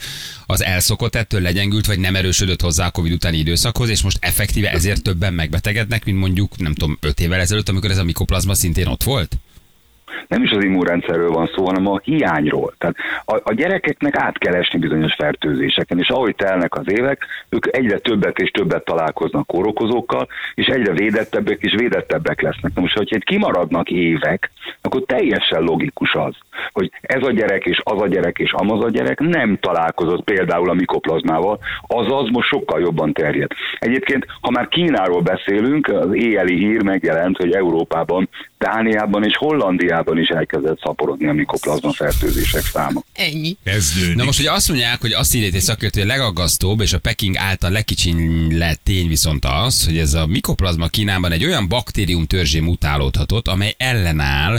az 0.46 0.62
elszokott 0.62 1.14
ettől 1.14 1.40
legyengült, 1.40 1.86
vagy 1.86 1.98
nem 1.98 2.16
erősödött 2.16 2.60
hozzá 2.60 2.86
a 2.86 2.90
Covid 2.90 3.12
utáni 3.12 3.36
időszakhoz, 3.36 3.88
és 3.88 4.02
most 4.02 4.18
effektíve 4.20 4.70
ezért 4.70 5.02
többen 5.02 5.34
megbetegednek, 5.34 6.04
mint 6.04 6.18
mondjuk, 6.18 6.58
nem 6.58 6.74
tudom, 6.74 6.98
öt 7.00 7.20
évvel 7.20 7.40
ezelőtt, 7.40 7.68
amikor 7.68 7.90
ez 7.90 7.98
a 7.98 8.04
mikoplazma 8.04 8.54
szintén 8.54 8.86
ott 8.86 9.02
volt? 9.02 9.38
Nem 10.28 10.42
is 10.42 10.50
az 10.50 10.64
immunrendszerről 10.64 11.30
van 11.30 11.50
szó, 11.54 11.64
hanem 11.64 11.88
a 11.88 12.00
hiányról. 12.02 12.74
Tehát 12.78 12.96
a, 13.24 13.40
a 13.44 13.54
gyerekeknek 13.54 14.16
át 14.16 14.38
kell 14.38 14.54
esni 14.54 14.78
bizonyos 14.78 15.14
fertőzéseken, 15.14 15.98
és 15.98 16.08
ahogy 16.08 16.34
telnek 16.34 16.74
az 16.74 16.90
évek, 16.90 17.26
ők 17.48 17.76
egyre 17.76 17.98
többet 17.98 18.38
és 18.38 18.50
többet 18.50 18.84
találkoznak 18.84 19.46
kórokozókkal, 19.46 20.28
és 20.54 20.66
egyre 20.66 20.92
védettebbek 20.92 21.60
és 21.60 21.72
védettebbek 21.72 22.40
lesznek. 22.40 22.74
Na 22.74 22.80
most, 22.80 22.96
hogyha 22.96 23.16
itt 23.16 23.24
kimaradnak 23.24 23.90
évek, 23.90 24.50
akkor 24.80 25.02
teljesen 25.06 25.62
logikus 25.62 26.14
az, 26.14 26.34
hogy 26.72 26.90
ez 27.00 27.22
a 27.22 27.30
gyerek 27.30 27.64
és 27.64 27.80
az 27.84 28.00
a 28.00 28.06
gyerek 28.06 28.38
és 28.38 28.52
amaz 28.52 28.84
a 28.84 28.90
gyerek 28.90 29.20
nem 29.20 29.58
találkozott 29.60 30.24
például 30.24 30.70
a 30.70 30.74
mikoplazmával, 30.74 31.58
azaz 31.86 32.28
most 32.30 32.48
sokkal 32.48 32.80
jobban 32.80 33.12
terjed. 33.12 33.50
Egyébként, 33.78 34.26
ha 34.40 34.50
már 34.50 34.68
Kínáról 34.68 35.20
beszélünk, 35.20 35.88
az 35.88 36.14
éjjeli 36.14 36.56
hír 36.56 36.82
megjelent, 36.82 37.36
hogy 37.36 37.52
Európában, 37.52 38.28
Dániában 38.64 39.24
és 39.24 39.36
Hollandiában 39.36 40.18
is 40.18 40.28
elkezdett 40.28 40.80
szaporodni 40.80 41.28
a 41.28 41.32
mikoplazma 41.32 41.92
fertőzések 41.92 42.62
száma. 42.62 43.02
Ennyi. 43.12 43.56
Kezdődik. 43.64 44.16
Na 44.16 44.24
most 44.24 44.40
ugye 44.40 44.52
azt 44.52 44.68
mondják, 44.68 45.00
hogy 45.00 45.12
azt 45.12 45.34
írja 45.34 45.50
egy 45.54 45.60
szakértő, 45.60 46.00
hogy 46.00 46.10
a 46.10 46.12
legaggasztóbb 46.12 46.80
és 46.80 46.92
a 46.92 46.98
Peking 46.98 47.36
által 47.36 47.70
legkicsinylett 47.70 48.80
tény 48.82 49.08
viszont 49.08 49.44
az, 49.44 49.84
hogy 49.84 49.98
ez 49.98 50.14
a 50.14 50.26
mikoplazma 50.26 50.86
Kínában 50.86 51.32
egy 51.32 51.44
olyan 51.44 51.68
baktérium 51.68 52.26
törzsé 52.26 52.60
mutálódhatott, 52.60 53.48
amely 53.48 53.74
ellenáll 53.76 54.58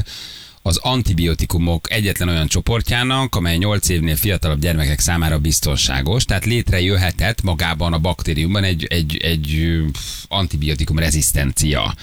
az 0.61 0.77
antibiotikumok 0.77 1.91
egyetlen 1.91 2.27
olyan 2.27 2.47
csoportjának, 2.47 3.35
amely 3.35 3.57
8 3.57 3.89
évnél 3.89 4.15
fiatalabb 4.15 4.59
gyermekek 4.59 4.99
számára 4.99 5.39
biztonságos, 5.39 6.25
tehát 6.25 6.45
létrejöhetett 6.45 7.41
magában 7.41 7.93
a 7.93 7.99
baktériumban 7.99 8.63
egy, 8.63 8.85
egy, 8.89 9.17
egy 9.17 9.77
antibiotikum 10.27 10.99
rezisztencia. 10.99 11.93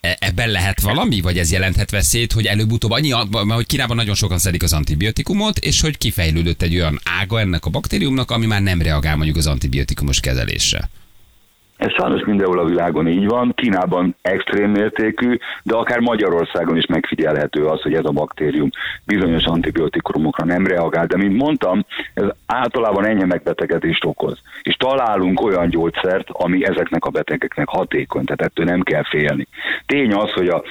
E- 0.00 0.16
Ebben 0.20 0.48
lehet 0.48 0.80
valami, 0.80 1.20
vagy 1.20 1.38
ez 1.38 1.52
jelenthet 1.52 1.90
veszélyt, 1.90 2.32
hogy 2.32 2.46
előbb-utóbb 2.46 2.90
annyi, 2.90 3.10
hogy 3.32 3.66
Kínában 3.66 3.96
nagyon 3.96 4.14
sokan 4.14 4.38
szedik 4.38 4.62
az 4.62 4.72
antibiotikumot, 4.72 5.58
és 5.58 5.80
hogy 5.80 5.98
kifejlődött 5.98 6.62
egy 6.62 6.74
olyan 6.74 7.00
ága 7.04 7.40
ennek 7.40 7.64
a 7.64 7.70
baktériumnak, 7.70 8.30
ami 8.30 8.46
már 8.46 8.62
nem 8.62 8.82
reagál 8.82 9.16
mondjuk 9.16 9.36
az 9.36 9.46
antibiotikumos 9.46 10.20
kezelésre. 10.20 10.90
Ez 11.80 11.92
sajnos 11.92 12.24
mindenhol 12.24 12.58
a 12.58 12.64
világon 12.64 13.08
így 13.08 13.26
van, 13.26 13.52
Kínában 13.56 14.14
extrém 14.22 14.70
mértékű, 14.70 15.38
de 15.62 15.74
akár 15.74 15.98
Magyarországon 15.98 16.76
is 16.76 16.86
megfigyelhető 16.86 17.64
az, 17.64 17.82
hogy 17.82 17.94
ez 17.94 18.04
a 18.04 18.10
baktérium 18.10 18.70
bizonyos 19.04 19.44
antibiotikumokra 19.44 20.44
nem 20.44 20.66
reagál, 20.66 21.06
de 21.06 21.16
mint 21.16 21.36
mondtam, 21.36 21.84
ez 22.14 22.24
általában 22.46 23.04
enyhe 23.04 23.26
megbetegedést 23.26 24.04
okoz. 24.04 24.38
És 24.62 24.74
találunk 24.74 25.40
olyan 25.40 25.68
gyógyszert, 25.68 26.28
ami 26.30 26.64
ezeknek 26.64 27.04
a 27.04 27.10
betegeknek 27.10 27.68
hatékony, 27.68 28.24
tehát 28.24 28.42
ettől 28.42 28.66
nem 28.66 28.80
kell 28.82 29.04
félni. 29.04 29.46
Tény 29.86 30.12
az, 30.12 30.32
hogy 30.32 30.48
a, 30.48 30.62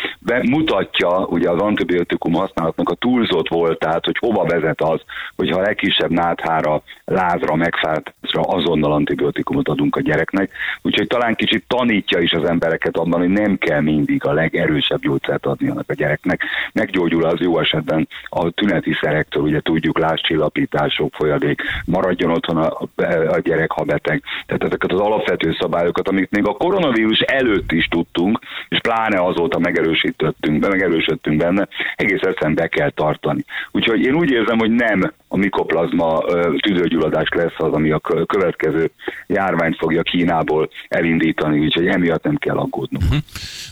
mutatja 0.42 1.26
ugye 1.26 1.50
az 1.50 1.60
antibiotikum 1.60 2.34
használatnak 2.34 2.90
a 2.90 2.96
túlzott 2.96 3.48
voltát, 3.48 4.06
hogy 4.06 4.18
hova 4.20 4.44
vezet 4.44 4.82
az, 4.82 5.02
hogyha 5.36 5.60
a 5.60 5.62
legkisebb 5.62 6.10
náthára, 6.10 6.82
lázra, 7.06 7.56
megfázra 7.56 8.42
azonnal 8.42 8.92
antibiotikumot 8.92 9.68
adunk 9.68 9.96
a 9.96 10.02
gyereknek. 10.02 10.52
Úgyhogy 10.82 10.99
talán 11.08 11.36
kicsit 11.36 11.64
tanítja 11.68 12.20
is 12.20 12.32
az 12.32 12.44
embereket 12.44 12.98
abban, 12.98 13.20
hogy 13.20 13.30
nem 13.30 13.58
kell 13.58 13.82
mindig 13.82 14.26
a 14.26 14.34
legerősebb 14.34 15.02
gyógyszert 15.02 15.46
adni 15.46 15.70
annak 15.70 15.90
a 15.90 15.94
gyereknek. 15.94 16.42
Meggyógyul 16.74 17.26
az 17.26 17.40
jó 17.40 17.60
esetben 17.60 18.08
a 18.24 18.50
tüneti 18.50 18.94
szerektől, 19.02 19.44
ugye 19.44 19.60
tudjuk, 19.60 20.00
láscsillapítások, 20.00 21.14
folyadék, 21.16 21.62
maradjon 21.86 22.32
otthon 22.32 22.58
a, 22.58 22.82
a 23.30 23.40
gyerek, 23.44 23.72
ha 23.72 23.84
beteg. 23.84 24.24
Tehát 24.46 24.64
ezeket 24.64 24.92
az 24.92 25.00
alapvető 25.00 25.56
szabályokat, 25.60 26.08
amit 26.08 26.32
még 26.32 26.48
a 26.48 26.54
koronavírus 26.54 27.20
előtt 27.20 27.72
is 27.72 27.88
tudtunk, 27.88 28.40
és 28.70 28.80
pláne 28.80 29.22
azóta 29.24 29.60
megerősítettünk, 29.60 30.68
megerősödtünk 30.68 31.38
benne, 31.38 31.68
egész 31.96 32.22
egyszerűen 32.22 32.56
be 32.56 32.68
kell 32.68 32.90
tartani. 32.90 33.44
Úgyhogy 33.72 34.02
én 34.02 34.14
úgy 34.14 34.32
érzem, 34.32 34.58
hogy 34.58 34.72
nem 34.72 35.12
a 35.28 35.38
mikoplazma 35.38 36.20
tüdőgyulladás 36.62 37.30
lesz 37.36 37.54
az, 37.58 37.74
ami 37.74 37.92
a 37.92 38.00
kö- 38.00 38.26
következő 38.26 38.92
járványt 39.28 39.78
fogja 39.78 40.02
Kínából 40.02 40.70
elindítani, 40.90 41.60
úgyhogy 41.60 41.88
emiatt 41.88 42.24
nem 42.24 42.38
kell 42.38 42.58
aggódnunk. 42.58 43.24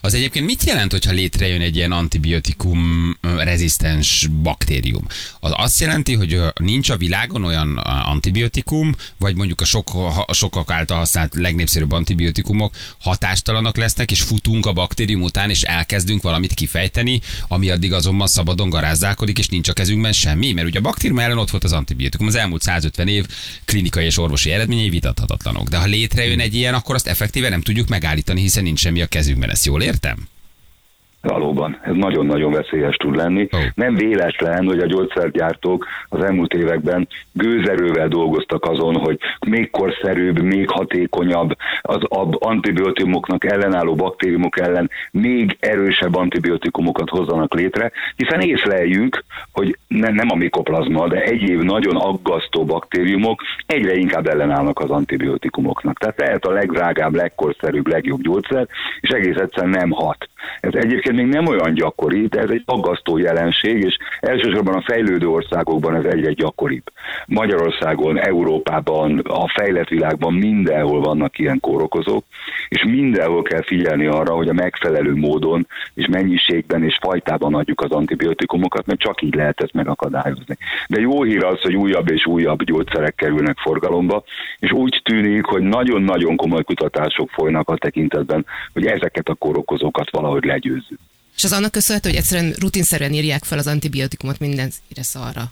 Az 0.02 0.14
egyébként 0.14 0.46
mit 0.46 0.64
jelent, 0.64 0.92
hogyha 0.92 1.12
létrejön 1.12 1.62
egy 1.62 1.76
ilyen 1.76 1.92
antibiotikum 1.92 3.14
rezisztens 3.38 4.28
baktérium? 4.42 5.06
Az 5.40 5.52
azt 5.56 5.80
jelenti, 5.80 6.14
hogy 6.14 6.40
nincs 6.60 6.90
a 6.90 6.98
világon 6.98 7.44
olyan 7.44 7.78
antibiotikum, 8.06 8.96
vagy 9.18 9.36
mondjuk 9.36 9.62
a 9.62 9.66
sok, 9.66 9.90
a 10.26 10.34
sokak 10.34 10.72
által 10.72 10.98
használt 10.98 11.36
legnépszerűbb 11.36 11.92
antibiotikumok 11.92 12.74
hatástalanok 13.00 13.78
lesznek, 13.78 14.12
és 14.12 14.22
futunk 14.22 14.66
a 14.66 14.74
baktérium 14.74 15.22
után, 15.22 15.50
és 15.50 15.62
elkezdünk 15.62 16.22
valamit 16.22 16.54
kifejteni, 16.54 17.20
ami 17.48 17.70
addig 17.70 17.94
azonban 17.94 18.28
szabadon 18.28 18.70
garázdálkodik, 18.70 19.38
és 19.38 19.48
nincs 19.48 19.70
a 19.70 19.74
kezünkben 19.74 20.14
semmi, 20.14 20.52
mert 20.52 20.68
ugye 20.68 20.80
a 20.80 20.82
baktérium 20.82 21.20
ellen 21.20 21.38
ott 21.38 21.50
volt 21.50 21.64
az 21.64 21.74
antibiotikum. 21.74 22.28
Az 22.28 22.36
elmúlt 22.36 22.62
150 22.62 23.08
év 23.08 23.26
klinikai 23.66 24.06
és 24.06 24.18
orvosi 24.18 24.52
eredményei 24.52 24.90
vitathatatlanok. 24.90 25.68
De 25.68 25.78
ha 25.78 25.86
létrejön 25.86 26.40
egy 26.40 26.56
ilyen, 26.56 26.74
akkor 26.74 26.96
azt 26.96 27.06
effektíve 27.08 27.50
nem 27.50 27.62
tudjuk 27.62 27.88
megállítani, 27.88 28.42
hiszen 28.42 28.64
nincs 28.64 28.80
semmi 28.80 29.02
a 29.02 29.08
kezünkben. 29.08 29.50
Ezt 29.50 29.66
jól 29.66 29.82
értem? 29.82 30.28
Valóban, 31.22 31.80
ez 31.84 31.96
nagyon-nagyon 31.96 32.52
veszélyes 32.52 32.96
tud 32.96 33.16
lenni. 33.16 33.48
Nem 33.76 33.96
véletlen, 33.96 34.66
hogy 34.66 34.80
a 34.80 34.86
gyógyszergyártók 34.86 35.88
az 36.10 36.24
elmúlt 36.24 36.54
években 36.54 37.08
gőzerővel 37.32 38.08
dolgoztak 38.08 38.66
azon, 38.66 38.96
hogy 38.96 39.20
még 39.48 39.70
korszerűbb, 39.70 40.42
még 40.42 40.70
hatékonyabb, 40.70 41.56
az 41.82 42.00
antibiotikumoknak 42.40 43.46
ellenálló 43.46 43.96
baktériumok 43.96 44.60
ellen 44.60 44.90
még 45.12 45.58
erősebb 45.60 46.16
antibiotikumokat 46.16 47.10
hozzanak 47.10 47.54
létre, 47.54 47.92
hiszen 48.16 48.42
észleljük, 48.42 49.24
hogy 49.52 49.78
ne, 49.88 50.10
nem 50.10 50.28
a 50.30 50.36
mikoplazma, 50.36 51.08
de 51.08 51.22
egyéb 51.22 51.62
nagyon 51.62 51.96
aggasztó 51.96 52.66
baktériumok 52.66 53.42
egyre 53.66 53.96
inkább 53.96 54.28
ellenállnak 54.28 54.80
az 54.80 54.90
antibiotikumoknak. 54.90 55.98
Tehát 55.98 56.20
lehet 56.20 56.46
a 56.46 56.52
legdrágább, 56.52 57.16
legkorszerűbb, 57.16 57.88
legjobb 57.88 58.22
gyógyszer, 58.22 58.68
és 59.00 59.10
egész 59.10 59.36
egyszerűen 59.36 59.78
nem 59.78 59.90
hat. 59.90 60.30
Ez 60.60 60.74
egyébként 60.74 61.17
még 61.18 61.26
nem 61.26 61.48
olyan 61.48 61.74
gyakori, 61.74 62.28
de 62.28 62.40
ez 62.40 62.50
egy 62.50 62.64
aggasztó 62.66 63.18
jelenség, 63.18 63.84
és 63.84 63.98
elsősorban 64.20 64.76
a 64.76 64.82
fejlődő 64.82 65.28
országokban 65.28 65.96
ez 65.96 66.06
egyre 66.06 66.32
gyakoribb. 66.32 66.92
Magyarországon, 67.26 68.20
Európában, 68.20 69.20
a 69.20 69.48
fejlett 69.48 69.88
világban 69.88 70.34
mindenhol 70.34 71.02
vannak 71.02 71.40
ilyen 71.40 71.60
kórokozók, 71.60 72.24
és 72.70 72.84
mindenhol 72.84 73.42
kell 73.42 73.64
figyelni 73.64 74.06
arra, 74.06 74.36
hogy 74.36 74.48
a 74.48 74.54
megfelelő 74.54 75.16
módon 75.16 75.68
és 75.94 76.08
mennyiségben 76.08 76.84
és 76.84 76.98
fajtában 77.02 77.54
adjuk 77.54 77.82
az 77.82 77.92
antibiotikumokat, 77.92 78.86
mert 78.86 79.00
csak 79.00 79.22
így 79.22 79.36
lehet 79.36 79.62
ezt 79.62 79.74
megakadályozni. 79.74 80.58
De 80.88 81.00
jó 81.00 81.24
hír 81.24 81.44
az, 81.44 81.62
hogy 81.62 81.76
újabb 81.76 82.10
és 82.10 82.26
újabb 82.26 82.64
gyógyszerek 82.64 83.16
kerülnek 83.16 83.58
forgalomba, 83.58 84.24
és 84.60 84.72
úgy 84.72 85.02
tűnik, 85.04 85.46
hogy 85.46 85.62
nagyon-nagyon 85.62 86.36
komoly 86.36 86.64
kutatások 86.64 87.30
folynak 87.30 87.70
a 87.70 87.78
tekintetben, 87.78 88.46
hogy 88.74 88.86
ezeket 88.86 89.28
a 89.28 89.36
kórokozókat 89.36 90.10
valahogy 90.10 90.44
legyőzzük. 90.44 91.00
És 91.38 91.44
az 91.44 91.52
annak 91.54 91.72
köszönhető, 91.72 92.10
hogy 92.10 92.18
egyszerűen 92.18 92.54
rutinszerűen 92.60 93.14
írják 93.14 93.44
fel 93.44 93.58
az 93.58 93.68
antibiotikumot 93.68 94.40
mindenre 94.40 94.72
szarra. 95.02 95.52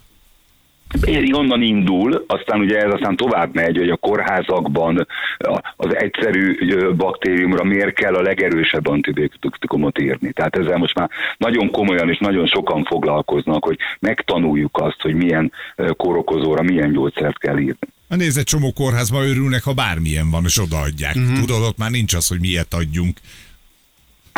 onnan 1.31 1.61
indul, 1.61 2.25
aztán 2.27 2.59
ugye 2.59 2.77
ez 2.77 2.91
aztán 2.93 3.15
tovább 3.15 3.53
megy, 3.53 3.77
hogy 3.77 3.89
a 3.89 3.95
kórházakban 3.95 5.07
a- 5.37 5.73
az 5.75 5.95
egyszerű 5.95 6.55
baktériumra 6.95 7.63
miért 7.63 7.93
kell 7.93 8.15
a 8.15 8.21
legerősebb 8.21 8.87
antibiotikumot 8.87 9.99
írni. 9.99 10.31
Tehát 10.31 10.55
ezzel 10.55 10.77
most 10.77 10.95
már 10.95 11.09
nagyon 11.37 11.71
komolyan 11.71 12.09
és 12.09 12.17
nagyon 12.17 12.47
sokan 12.47 12.83
foglalkoznak, 12.83 13.63
hogy 13.63 13.77
megtanuljuk 13.99 14.77
azt, 14.77 15.01
hogy 15.01 15.13
milyen 15.13 15.51
kórokozóra 15.97 16.63
milyen 16.63 16.91
gyógyszert 16.91 17.37
kell 17.37 17.57
írni. 17.57 17.87
Na 18.07 18.15
nézd, 18.15 18.37
egy 18.37 18.43
csomó 18.43 18.73
kórházban 18.73 19.27
örülnek, 19.27 19.63
ha 19.63 19.73
bármilyen 19.73 20.29
van, 20.29 20.43
és 20.45 20.59
odaadják. 20.61 21.15
Uh-huh. 21.15 21.39
Tudod, 21.39 21.61
ott 21.61 21.77
már 21.77 21.91
nincs 21.91 22.13
az, 22.13 22.27
hogy 22.27 22.39
miért 22.39 22.73
adjunk. 22.73 23.19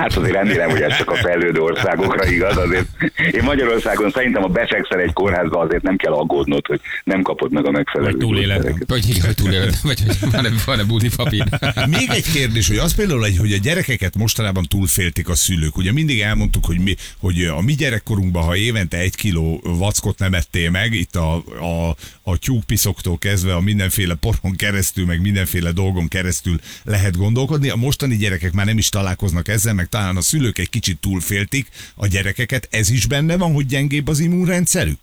Hát 0.01 0.15
azért 0.15 0.33
remélem, 0.33 0.69
hogy 0.69 0.81
ez 0.81 0.97
csak 0.97 1.11
a 1.11 1.15
fejlődő 1.15 1.59
országokra 1.59 2.25
igaz. 2.25 2.57
Azért 2.57 2.87
én 3.31 3.43
Magyarországon 3.43 4.11
szerintem, 4.11 4.41
ha 4.41 4.47
befekszel 4.47 4.99
egy 4.99 5.13
kórházba, 5.13 5.59
azért 5.59 5.81
nem 5.81 5.95
kell 5.95 6.11
aggódnod, 6.11 6.65
hogy 6.67 6.81
nem 7.03 7.21
kapod 7.21 7.51
meg 7.51 7.65
a 7.65 7.71
megfelelő 7.71 8.11
Vagy 8.11 8.19
túléled. 8.19 8.73
Vagy 8.87 9.09
igen, 9.09 9.35
túléled, 9.35 9.73
vagy 9.83 10.01
hogy 10.05 10.31
van-e, 10.31 10.49
van-e 10.65 10.83
budi 10.91 11.09
papír. 11.15 11.43
Még 11.87 12.09
egy 12.09 12.31
kérdés, 12.31 12.67
hogy 12.67 12.77
az 12.77 12.95
például, 12.95 13.25
egy, 13.25 13.37
hogy 13.37 13.53
a 13.53 13.57
gyerekeket 13.57 14.17
mostanában 14.17 14.63
túlféltik 14.63 15.29
a 15.29 15.35
szülők. 15.35 15.77
Ugye 15.77 15.91
mindig 15.91 16.21
elmondtuk, 16.21 16.65
hogy, 16.65 16.79
mi, 16.79 16.95
hogy 17.19 17.41
a 17.41 17.61
mi 17.61 17.73
gyerekkorunkban, 17.73 18.43
ha 18.43 18.55
évente 18.55 18.97
egy 18.97 19.15
kiló 19.15 19.61
vackot 19.63 20.19
nem 20.19 20.33
ettél 20.33 20.69
meg, 20.69 20.93
itt 20.93 21.15
a, 21.15 21.35
a, 21.59 21.95
a 22.21 22.37
tyúkpiszoktól 22.37 23.17
kezdve 23.17 23.53
a 23.53 23.61
mindenféle 23.61 24.15
poron 24.15 24.55
keresztül, 24.55 25.05
meg 25.05 25.21
mindenféle 25.21 25.71
dolgon 25.71 26.07
keresztül 26.07 26.59
lehet 26.83 27.17
gondolkodni. 27.17 27.69
A 27.69 27.75
mostani 27.75 28.17
gyerekek 28.17 28.53
már 28.53 28.65
nem 28.65 28.77
is 28.77 28.89
találkoznak 28.89 29.47
ezzel, 29.47 29.73
meg 29.73 29.85
talán 29.89 30.17
a 30.17 30.21
szülők 30.21 30.57
egy 30.57 30.69
kicsit 30.69 30.99
túlféltik 30.99 31.67
a 31.95 32.07
gyerekeket. 32.07 32.67
Ez 32.71 32.89
is 32.89 33.05
benne 33.05 33.37
van, 33.37 33.53
hogy 33.53 33.65
gyengébb 33.65 34.07
az 34.07 34.19
immunrendszerük? 34.19 34.99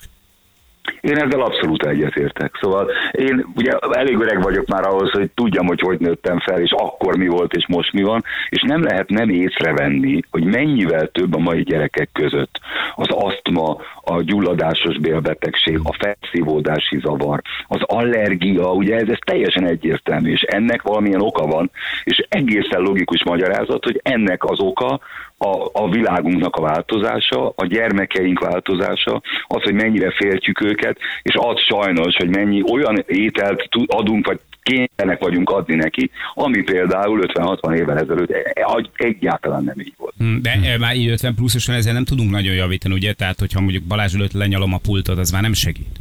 Én 1.01 1.17
ezzel 1.17 1.41
abszolút 1.41 1.87
egyetértek. 1.87 2.59
Szóval 2.61 2.91
én 3.11 3.47
ugye 3.57 3.73
elég 3.91 4.17
öreg 4.19 4.43
vagyok 4.43 4.67
már 4.67 4.87
ahhoz, 4.87 5.11
hogy 5.11 5.31
tudjam, 5.35 5.67
hogy 5.67 5.81
hogy 5.81 5.99
nőttem 5.99 6.39
fel, 6.39 6.61
és 6.61 6.71
akkor 6.71 7.17
mi 7.17 7.27
volt, 7.27 7.53
és 7.53 7.67
most 7.69 7.93
mi 7.93 8.03
van, 8.03 8.25
és 8.49 8.63
nem 8.63 8.83
lehet 8.83 9.09
nem 9.09 9.29
észrevenni, 9.29 10.21
hogy 10.31 10.45
mennyivel 10.45 11.07
több 11.07 11.35
a 11.35 11.39
mai 11.39 11.63
gyerekek 11.63 12.09
között 12.13 12.61
az 12.95 13.09
asztma, 13.09 13.77
a 14.01 14.23
gyulladásos 14.23 14.99
bélbetegség, 14.99 15.79
a 15.83 15.97
felszívódási 15.99 16.99
zavar, 16.99 17.41
az 17.69 17.81
allergia, 17.83 18.73
ugye 18.73 18.97
ez, 18.97 19.09
ez 19.09 19.19
teljesen 19.25 19.67
egyértelmű, 19.67 20.33
és 20.33 20.41
ennek 20.41 20.83
valamilyen 20.83 21.21
oka 21.21 21.47
van, 21.47 21.71
és 22.05 22.27
egészen 22.29 22.81
logikus 22.81 23.25
magyarázat, 23.25 23.85
hogy 23.85 24.01
ennek 24.03 24.45
az 24.45 24.61
oka 24.61 25.01
a, 25.39 25.69
a 25.73 25.89
világunknak 25.91 26.57
a 26.57 26.63
változása, 26.63 27.53
a 27.57 27.67
gyermekeink 27.67 28.39
változása, 28.39 29.23
az, 29.47 29.63
hogy 29.63 29.75
mennyire 29.75 30.11
féltjük 30.11 30.61
őket, 30.61 30.99
és 31.23 31.35
az 31.39 31.61
sajnos, 31.61 32.17
hogy 32.17 32.29
mennyi 32.29 32.63
olyan 32.73 33.05
ételt 33.07 33.69
adunk, 33.87 34.27
vagy 34.27 34.41
kénytelenek 34.63 35.23
vagyunk 35.23 35.51
adni 35.51 35.75
neki, 35.75 36.11
ami 36.35 36.63
például 36.63 37.25
50-60 37.27 37.75
évvel 37.75 37.99
ezelőtt 37.99 38.31
e- 38.31 38.53
e- 38.55 38.91
egyáltalán 38.95 39.65
nem 39.65 39.81
így 39.81 39.95
volt. 39.97 40.15
Hm, 40.19 40.37
De 40.43 40.51
eh, 40.51 40.79
már 40.79 40.97
így 40.97 41.09
50 41.09 41.35
pluszosan 41.35 41.75
ezzel 41.75 41.93
nem 41.93 42.05
tudunk 42.05 42.31
nagyon 42.31 42.55
javítani, 42.55 42.95
ugye? 42.95 43.13
Tehát, 43.13 43.39
hogyha 43.39 43.61
mondjuk 43.61 43.83
Balázs 43.83 44.15
előtt 44.15 44.33
lenyalom 44.33 44.73
a 44.73 44.79
pultot, 44.79 45.19
az 45.19 45.31
már 45.31 45.43
nem 45.43 45.53
segít 45.53 45.94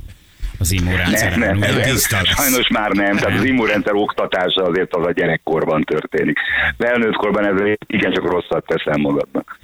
az 0.63 0.69
Nem, 0.69 0.83
immunrendszeren. 0.83 1.57
nem, 1.57 1.81
tiszta 1.81 2.21
lesz. 2.21 2.35
sajnos 2.35 2.67
már 2.67 2.91
nem, 2.91 3.17
tehát 3.17 3.39
az 3.39 3.45
immunrendszer 3.45 3.93
oktatása 3.93 4.63
azért 4.63 4.93
az 4.95 5.05
a 5.05 5.11
gyerekkorban 5.11 5.83
történik. 5.83 6.37
Felnőttkorban 6.77 7.45
ez 7.45 7.75
igencsak 7.87 8.31
rosszat 8.31 8.65
teszel 8.65 8.97
magadnak. 8.97 9.59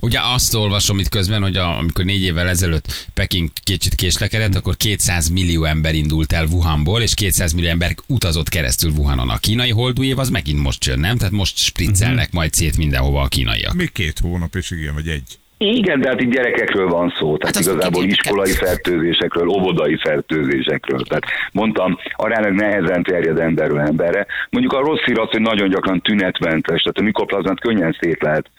Ugye 0.00 0.18
azt 0.22 0.54
olvasom 0.54 0.98
itt 0.98 1.08
közben, 1.08 1.42
hogy 1.42 1.56
a, 1.56 1.78
amikor 1.78 2.04
négy 2.04 2.22
évvel 2.22 2.48
ezelőtt 2.48 3.06
Peking 3.14 3.48
kicsit 3.64 3.94
késlekedett, 3.94 4.54
akkor 4.54 4.76
200 4.76 5.28
millió 5.28 5.64
ember 5.64 5.94
indult 5.94 6.32
el 6.32 6.46
Wuhanból, 6.46 7.02
és 7.02 7.14
200 7.14 7.52
millió 7.52 7.68
ember 7.68 7.94
utazott 8.06 8.48
keresztül 8.48 8.90
Wuhanon. 8.90 9.28
A 9.30 9.38
kínai 9.38 9.70
holdú 9.70 10.02
év 10.02 10.18
az 10.18 10.28
megint 10.28 10.62
most 10.62 10.84
jön, 10.84 10.98
nem? 10.98 11.16
Tehát 11.16 11.32
most 11.32 11.56
spriccelnek 11.56 12.32
majd 12.32 12.52
szét 12.52 12.76
mindenhova 12.76 13.20
a 13.22 13.28
kínaiak. 13.28 13.74
Még 13.74 13.92
két 13.92 14.18
hónap, 14.18 14.54
és 14.54 14.70
igen, 14.70 14.94
vagy 14.94 15.08
egy. 15.08 15.38
Igen, 15.64 16.00
de 16.00 16.08
hát 16.08 16.20
itt 16.20 16.32
gyerekekről 16.32 16.88
van 16.88 17.14
szó, 17.18 17.36
tehát 17.36 17.54
Hát 17.56 17.64
az 17.64 17.72
igazából 17.72 18.04
iskolai 18.04 18.52
fertőzésekről, 18.52 19.48
óvodai 19.48 19.96
fertőzésekről. 19.96 21.00
Tehát 21.00 21.24
mondtam, 21.52 21.98
aránylag 22.16 22.52
nehezen 22.52 23.02
terjed 23.02 23.38
emberről 23.38 23.80
emberre. 23.80 24.26
Mondjuk 24.50 24.72
a 24.72 24.80
rossz 24.80 25.02
hír 25.04 25.18
az, 25.18 25.28
hogy 25.30 25.40
nagyon 25.40 25.68
gyakran 25.68 26.00
tünetmentes, 26.00 26.82
tehát 26.82 26.98
a 26.98 27.02
mikoplazmát 27.02 27.60
könnyen 27.60 27.96
szét 28.00 28.22
lehet 28.22 28.50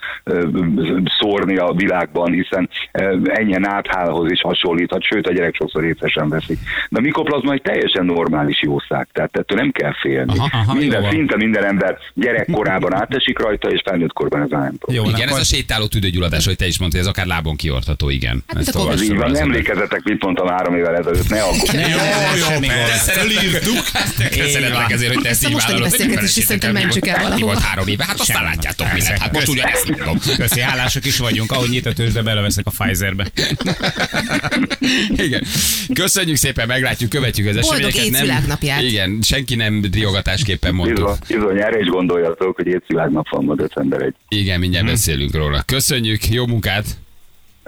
szórni 1.20 1.58
a 1.58 1.74
világban, 1.76 2.32
hiszen 2.32 2.70
ö, 2.92 3.18
ennyi 3.24 3.56
áthálhoz 3.62 4.32
is 4.32 4.42
hasonlíthat, 4.42 5.04
sőt 5.04 5.28
a 5.28 5.34
gyerek 5.34 5.56
sokszor 5.56 5.84
észesen 5.86 6.30
veszik. 6.30 6.60
De 6.90 6.98
a 7.00 7.02
mikoplazma 7.02 7.54
egy 7.54 7.62
teljesen 7.62 8.06
normális 8.06 8.62
jószág, 8.62 9.08
tehát 9.12 9.38
ettől 9.38 9.58
nem 9.58 9.72
kell 9.72 9.94
félni. 10.02 10.34
Aha, 10.38 10.50
aha, 10.52 10.74
jó 10.74 10.80
minden, 10.80 11.02
van. 11.02 11.12
szinte 11.12 11.36
minden 11.36 11.64
ember 11.66 11.98
gyerekkorában 12.14 12.94
átesik 12.94 13.40
rajta, 13.40 13.70
és 13.70 13.82
felnőtt 13.86 14.14
korban 14.14 14.42
ez 14.42 14.50
nem 14.50 14.78
probléma. 14.78 15.04
Jó, 15.04 15.10
Igen, 15.10 15.22
ez 15.22 15.28
akkor- 15.28 15.40
a 15.40 15.44
sétáló 15.44 15.86
tüdőgyulladás, 15.86 16.46
hogy 16.46 16.56
te 16.56 16.66
is 16.68 16.80
mondtad, 16.80 16.95
ez 17.00 17.06
akár 17.08 17.26
lábon 17.26 17.56
kiortható, 17.56 18.10
igen. 18.10 18.44
Hát, 18.48 18.56
mint 18.56 18.68
Ezt 18.68 18.76
a 18.76 18.80
Ez 18.80 18.86
olvastam 18.86 19.12
így 19.16 19.18
van, 19.22 19.38
emlékezetek, 19.38 20.04
mit 20.04 20.24
mondtam 20.24 20.48
három 20.48 20.76
évvel 20.76 20.96
ezelőtt, 20.96 21.30
ne 21.30 21.42
aggódj. 21.42 21.78
Jó, 21.78 21.82
jó, 21.88 22.54
jó, 22.54 22.60
persze. 22.68 23.12
Fölírtuk. 23.12 23.84
Köszönhetek 24.38 24.92
ezért, 24.92 25.14
hogy 25.14 25.24
te 25.24 25.30
ezt 25.30 25.44
Ezt 25.44 25.54
a 25.54 25.56
így 25.58 25.62
vállalod. 25.66 25.90
beszélgetést 25.90 26.38
is 26.38 26.44
szerintem 26.44 26.72
mentsük 26.74 27.08
el 27.08 27.16
Mi 27.18 27.22
valahova. 27.24 27.46
volt 27.46 27.60
három 27.60 27.88
éve? 27.88 28.06
Hát 28.08 28.20
aztán 28.20 28.44
látjátok, 28.44 28.88
mi. 28.94 29.02
Hát 29.20 29.32
most 29.34 29.48
ugyanezt 29.48 29.90
mondom. 29.90 30.20
Köszi, 30.38 30.60
hálásak 30.60 31.06
is 31.06 31.18
vagyunk. 31.18 31.52
Ahogy 31.52 31.70
nyit 31.70 31.86
a 31.86 31.94
tőzsde, 31.94 32.22
beleveszek 32.22 32.66
a 32.68 32.72
Pfizerbe. 32.78 33.26
Igen. 35.10 35.44
Köszönjük 35.94 36.36
szépen, 36.36 36.68
meglátjuk, 36.68 37.10
követjük 37.10 37.48
az 37.48 37.54
Boldog 37.54 37.72
eseményeket. 37.90 38.04
AIDS 38.14 38.22
világnapját. 38.22 38.82
Igen, 38.82 39.20
senki 39.22 39.56
nem 39.56 39.84
riogatásképpen 39.94 40.74
mondtuk. 40.74 41.18
Bizony, 41.28 41.58
erre 41.62 41.80
is 41.80 41.88
gondoljatok, 41.88 42.56
hogy 42.56 42.68
étvilágnap 42.68 43.30
van 43.30 43.44
ma 43.44 43.56
december 43.56 44.02
egy. 44.02 44.14
Igen, 44.28 44.60
mindjárt 44.60 44.86
beszélünk 44.86 45.36
róla. 45.36 45.64
Köszönjük, 45.66 46.30
jó 46.30 46.46
munkát! 46.48 46.85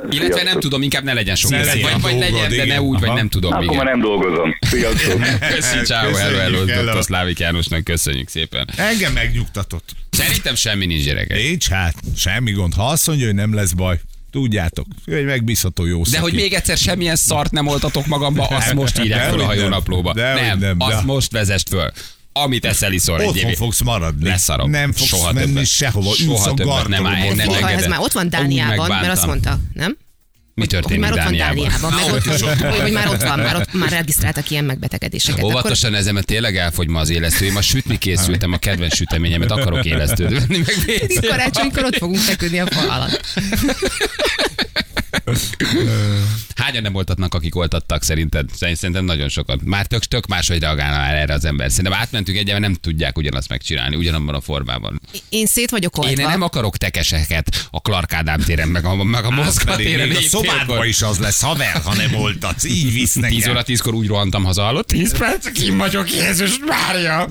Illetve 0.10 0.44
nem 0.44 0.60
tudom, 0.60 0.82
inkább 0.82 1.04
ne 1.04 1.14
legyen 1.14 1.36
sok. 1.36 1.52
Ne 1.52 1.58
Vagy, 1.58 1.66
legyen 1.66 2.00
vagy 2.02 2.18
legyen, 2.18 2.32
dolgod, 2.32 2.58
de 2.58 2.66
ne 2.66 2.82
úgy, 2.82 3.00
vagy 3.00 3.08
Aha. 3.08 3.18
nem 3.18 3.30
tudom. 3.30 3.52
Akkor 3.52 3.64
igen. 3.64 3.76
már 3.76 3.86
nem 3.86 4.02
dolgozom. 4.02 4.58
Sziasztok! 4.60 5.22
Köszi, 5.54 5.82
ciao, 5.82 6.14
hello, 6.14 6.38
hello, 6.38 6.92
dr. 6.94 7.04
Szlávik 7.04 7.40
Jánosnak 7.40 7.84
köszönjük 7.84 8.30
szépen. 8.30 8.70
Engem 8.76 9.14
megnyugtatott. 9.14 9.90
Szerintem 10.10 10.56
semmi 10.56 10.86
nincs 10.86 11.04
gyerekek. 11.04 11.38
Nincs 11.38 11.68
hát, 11.70 11.96
semmi 12.16 12.52
gond. 12.52 12.74
Ha 12.74 12.88
azt 12.88 13.08
mondja, 13.08 13.26
hogy 13.26 13.36
nem 13.36 13.54
lesz 13.54 13.72
baj, 13.72 14.00
tudjátok, 14.32 14.86
ő 15.06 15.16
egy 15.16 15.26
megbízható 15.26 15.86
jó 15.86 16.02
De 16.04 16.20
hogy 16.20 16.34
még 16.34 16.54
egyszer 16.54 16.78
semmilyen 16.78 17.16
szart 17.16 17.52
nem 17.52 17.68
oltatok 17.68 18.06
magamba, 18.06 18.46
azt 18.46 18.74
most 18.74 19.00
írják 19.04 19.30
föl 19.30 19.40
a 19.40 19.46
hajónaplóba. 19.46 20.14
Nem, 20.14 20.60
nem, 20.60 20.76
azt 20.80 21.04
most 21.04 21.32
vezest 21.32 21.70
föl. 21.70 21.92
Amit 22.42 22.66
eszel, 22.66 22.92
iszol 22.92 23.22
egy 23.22 23.36
évig. 23.36 23.56
fogsz 23.56 23.82
maradni. 23.82 24.30
Leszarom. 24.30 24.70
Nem 24.70 24.94
fogsz 24.94 25.10
Soha 25.10 25.34
menni 25.34 25.46
többet. 25.46 25.66
sehova. 25.68 26.14
Soha 26.14 26.54
többet 26.54 26.88
nem 26.88 27.06
állj, 27.06 27.34
nem 27.34 27.50
ez 27.50 27.88
már 27.88 28.00
ott 28.00 28.12
van 28.12 28.30
Dániában, 28.30 28.88
mert 28.90 29.12
azt 29.12 29.26
mondta, 29.26 29.60
nem? 29.74 29.98
Mi 30.54 30.64
Hogy 30.64 30.72
történik 30.72 31.02
már 31.02 31.12
ott 31.12 31.24
van 31.24 31.36
Dániában? 31.38 31.94
Meg 31.94 32.14
ott, 32.14 32.24
hogy, 32.24 32.42
hogy 32.80 32.92
már 32.92 33.08
ott 33.08 33.24
van, 33.24 33.40
már, 33.40 33.56
ott, 33.56 33.74
már 33.74 33.90
regisztráltak 33.90 34.50
ilyen 34.50 34.64
megbetegedéseket. 34.64 35.40
Akkor 35.40 35.52
Óvatosan 35.52 35.96
ezen, 35.96 36.14
mert 36.14 36.26
tényleg 36.26 36.58
elfogy 36.58 36.88
ma 36.88 37.00
az 37.00 37.10
élesztő. 37.10 37.46
Én 37.46 37.52
ma 37.52 37.62
sütni 37.62 37.98
készültem 37.98 38.54
a 38.54 38.58
kedvenc 38.58 38.96
süteményemet, 38.96 39.52
akarok 39.52 39.86
élesztőt 39.86 40.30
venni, 40.30 40.58
meg 40.58 40.76
karácsonykor 41.28 41.84
ott 41.86 41.98
fogunk 41.98 42.20
feküdni 42.20 42.60
a 42.60 42.66
fal 42.66 42.90
alatt. 42.90 43.22
Hányan 46.58 46.82
nem 46.82 46.96
oltatnak, 46.96 47.34
akik 47.34 47.56
oltattak 47.56 48.04
szerinted? 48.04 48.50
Szerintem 48.54 49.06
nagyon 49.06 49.30
sokat. 49.30 49.64
Már 49.64 49.86
tök, 49.86 50.04
tök 50.04 50.28
máshogy 50.28 50.60
reagálna 50.60 50.98
már 50.98 51.16
erre 51.16 51.34
az 51.34 51.46
ember. 51.46 51.70
Szerintem 51.70 51.94
átmentünk 51.94 52.38
egyáltalán 52.38 52.62
nem 52.62 52.74
tudják 52.82 53.18
ugyanazt 53.18 53.50
megcsinálni, 53.50 53.96
ugyanabban 53.96 54.36
a 54.36 54.42
formában. 54.42 55.02
Én 55.30 55.46
szét 55.46 55.70
vagyok 55.70 55.98
oltva. 55.98 56.22
Én 56.22 56.28
nem 56.28 56.42
akarok 56.42 56.78
tekeseket 56.78 57.68
a 57.72 57.80
Clark 57.80 58.14
Ádám 58.14 58.40
téren, 58.40 58.68
meg 58.68 58.86
a, 58.86 59.04
meg 59.04 59.26
a 59.26 59.30
Moszkva 59.30 59.76
téren. 59.76 60.08
még 60.08 60.18
a 60.18 60.22
szobádban 60.22 60.88
is 60.88 61.02
az 61.02 61.18
lesz, 61.18 61.42
haver, 61.42 61.82
ha 61.84 61.96
nem 61.96 62.16
oltatsz. 62.16 62.64
Így 62.64 62.94
visznek 62.94 63.30
10 63.30 63.44
el. 63.44 63.52
óra 63.52 63.64
10-kor 63.66 63.94
úgy 63.94 64.08
rohantam 64.08 64.44
haza, 64.44 64.64
hallott? 64.64 64.88
10 64.88 65.18
perc, 65.18 65.52
kim 65.52 65.78
vagyok, 65.78 66.14
Jézus 66.14 66.60
Mária! 66.66 67.28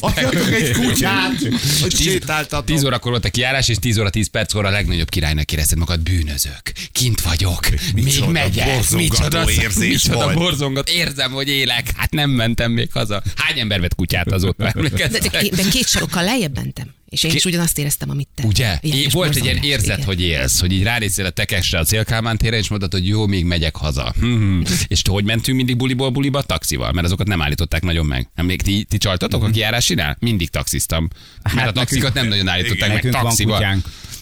Adjatok 0.00 0.52
egy 0.52 0.72
kutyát, 0.72 1.38
hogy 1.80 1.94
10, 1.96 2.00
sétáltatok. 2.00 2.66
10 2.66 2.84
órakor 2.84 3.10
volt 3.10 3.24
a 3.24 3.30
kiárás, 3.30 3.68
és 3.68 3.76
10 3.76 3.98
óra 3.98 4.10
10 4.10 4.28
perckor 4.28 4.64
a 4.64 4.70
legnagyobb 4.70 5.08
királynak 5.08 5.52
érezted 5.52 5.78
magad 5.78 6.00
bűnözök. 6.00 6.62
Kint 6.92 7.20
vagyok, 7.20 7.68
még 7.94 8.15
Micsoda 8.20 8.32
megyek. 8.32 8.74
borzongató 8.74 9.50
érzés 9.50 9.88
micsoda 9.88 10.24
volt. 10.24 10.34
borzongat. 10.34 10.88
Érzem, 10.88 11.30
hogy 11.32 11.48
élek. 11.48 11.90
Hát 11.96 12.10
nem 12.12 12.30
mentem 12.30 12.72
még 12.72 12.92
haza. 12.92 13.22
Hány 13.36 13.58
ember 13.58 13.80
vett 13.80 13.94
kutyát 13.94 14.32
azóta? 14.32 14.72
De, 14.96 15.08
de, 15.08 15.18
de 15.30 15.68
két 15.70 15.88
sarokkal 15.88 16.24
lejjebb 16.24 16.54
mentem. 16.54 16.94
És 17.08 17.22
én 17.22 17.30
is 17.34 17.44
ugyanazt 17.44 17.78
éreztem, 17.78 18.10
amit 18.10 18.28
te. 18.34 18.42
Ugye? 18.42 18.78
Igen, 18.80 18.98
és 18.98 19.12
volt 19.12 19.36
egy 19.36 19.44
ilyen 19.44 19.56
érzet, 19.62 19.96
igen. 19.96 20.06
hogy 20.06 20.20
élsz, 20.20 20.60
hogy 20.60 20.72
így 20.72 20.82
ránéztél 20.82 21.24
a 21.24 21.30
tekesre 21.30 21.78
a 21.78 21.84
Célkálmán 21.84 22.36
téren, 22.36 22.58
és 22.58 22.68
mondtad, 22.68 22.92
hogy 22.92 23.08
jó, 23.08 23.26
még 23.26 23.44
megyek 23.44 23.76
haza. 23.76 24.14
Hmm. 24.18 24.62
és 24.88 25.02
hogy 25.08 25.24
mentünk 25.24 25.56
mindig 25.56 25.76
buliból 25.76 26.10
buliba? 26.10 26.42
Taxival, 26.42 26.92
mert 26.92 27.06
azokat 27.06 27.26
nem 27.26 27.42
állították 27.42 27.82
nagyon 27.82 28.06
meg. 28.06 28.28
Nem, 28.34 28.46
még 28.46 28.62
ti, 28.62 28.86
ti 28.88 28.98
csaltatok 28.98 29.42
a 29.44 29.50
kiárásinál? 29.50 30.16
Mindig 30.20 30.48
taxiztam. 30.48 31.08
Mert 31.42 31.58
Hát 31.58 31.68
a 31.68 31.72
taxikat 31.72 32.02
nekünk- 32.14 32.14
nem 32.14 32.28
nagyon 32.28 32.48
állították 32.48 32.88
meg 32.88 32.96
nekünk 32.96 33.14
van 33.14 33.22
taxival. 33.22 33.76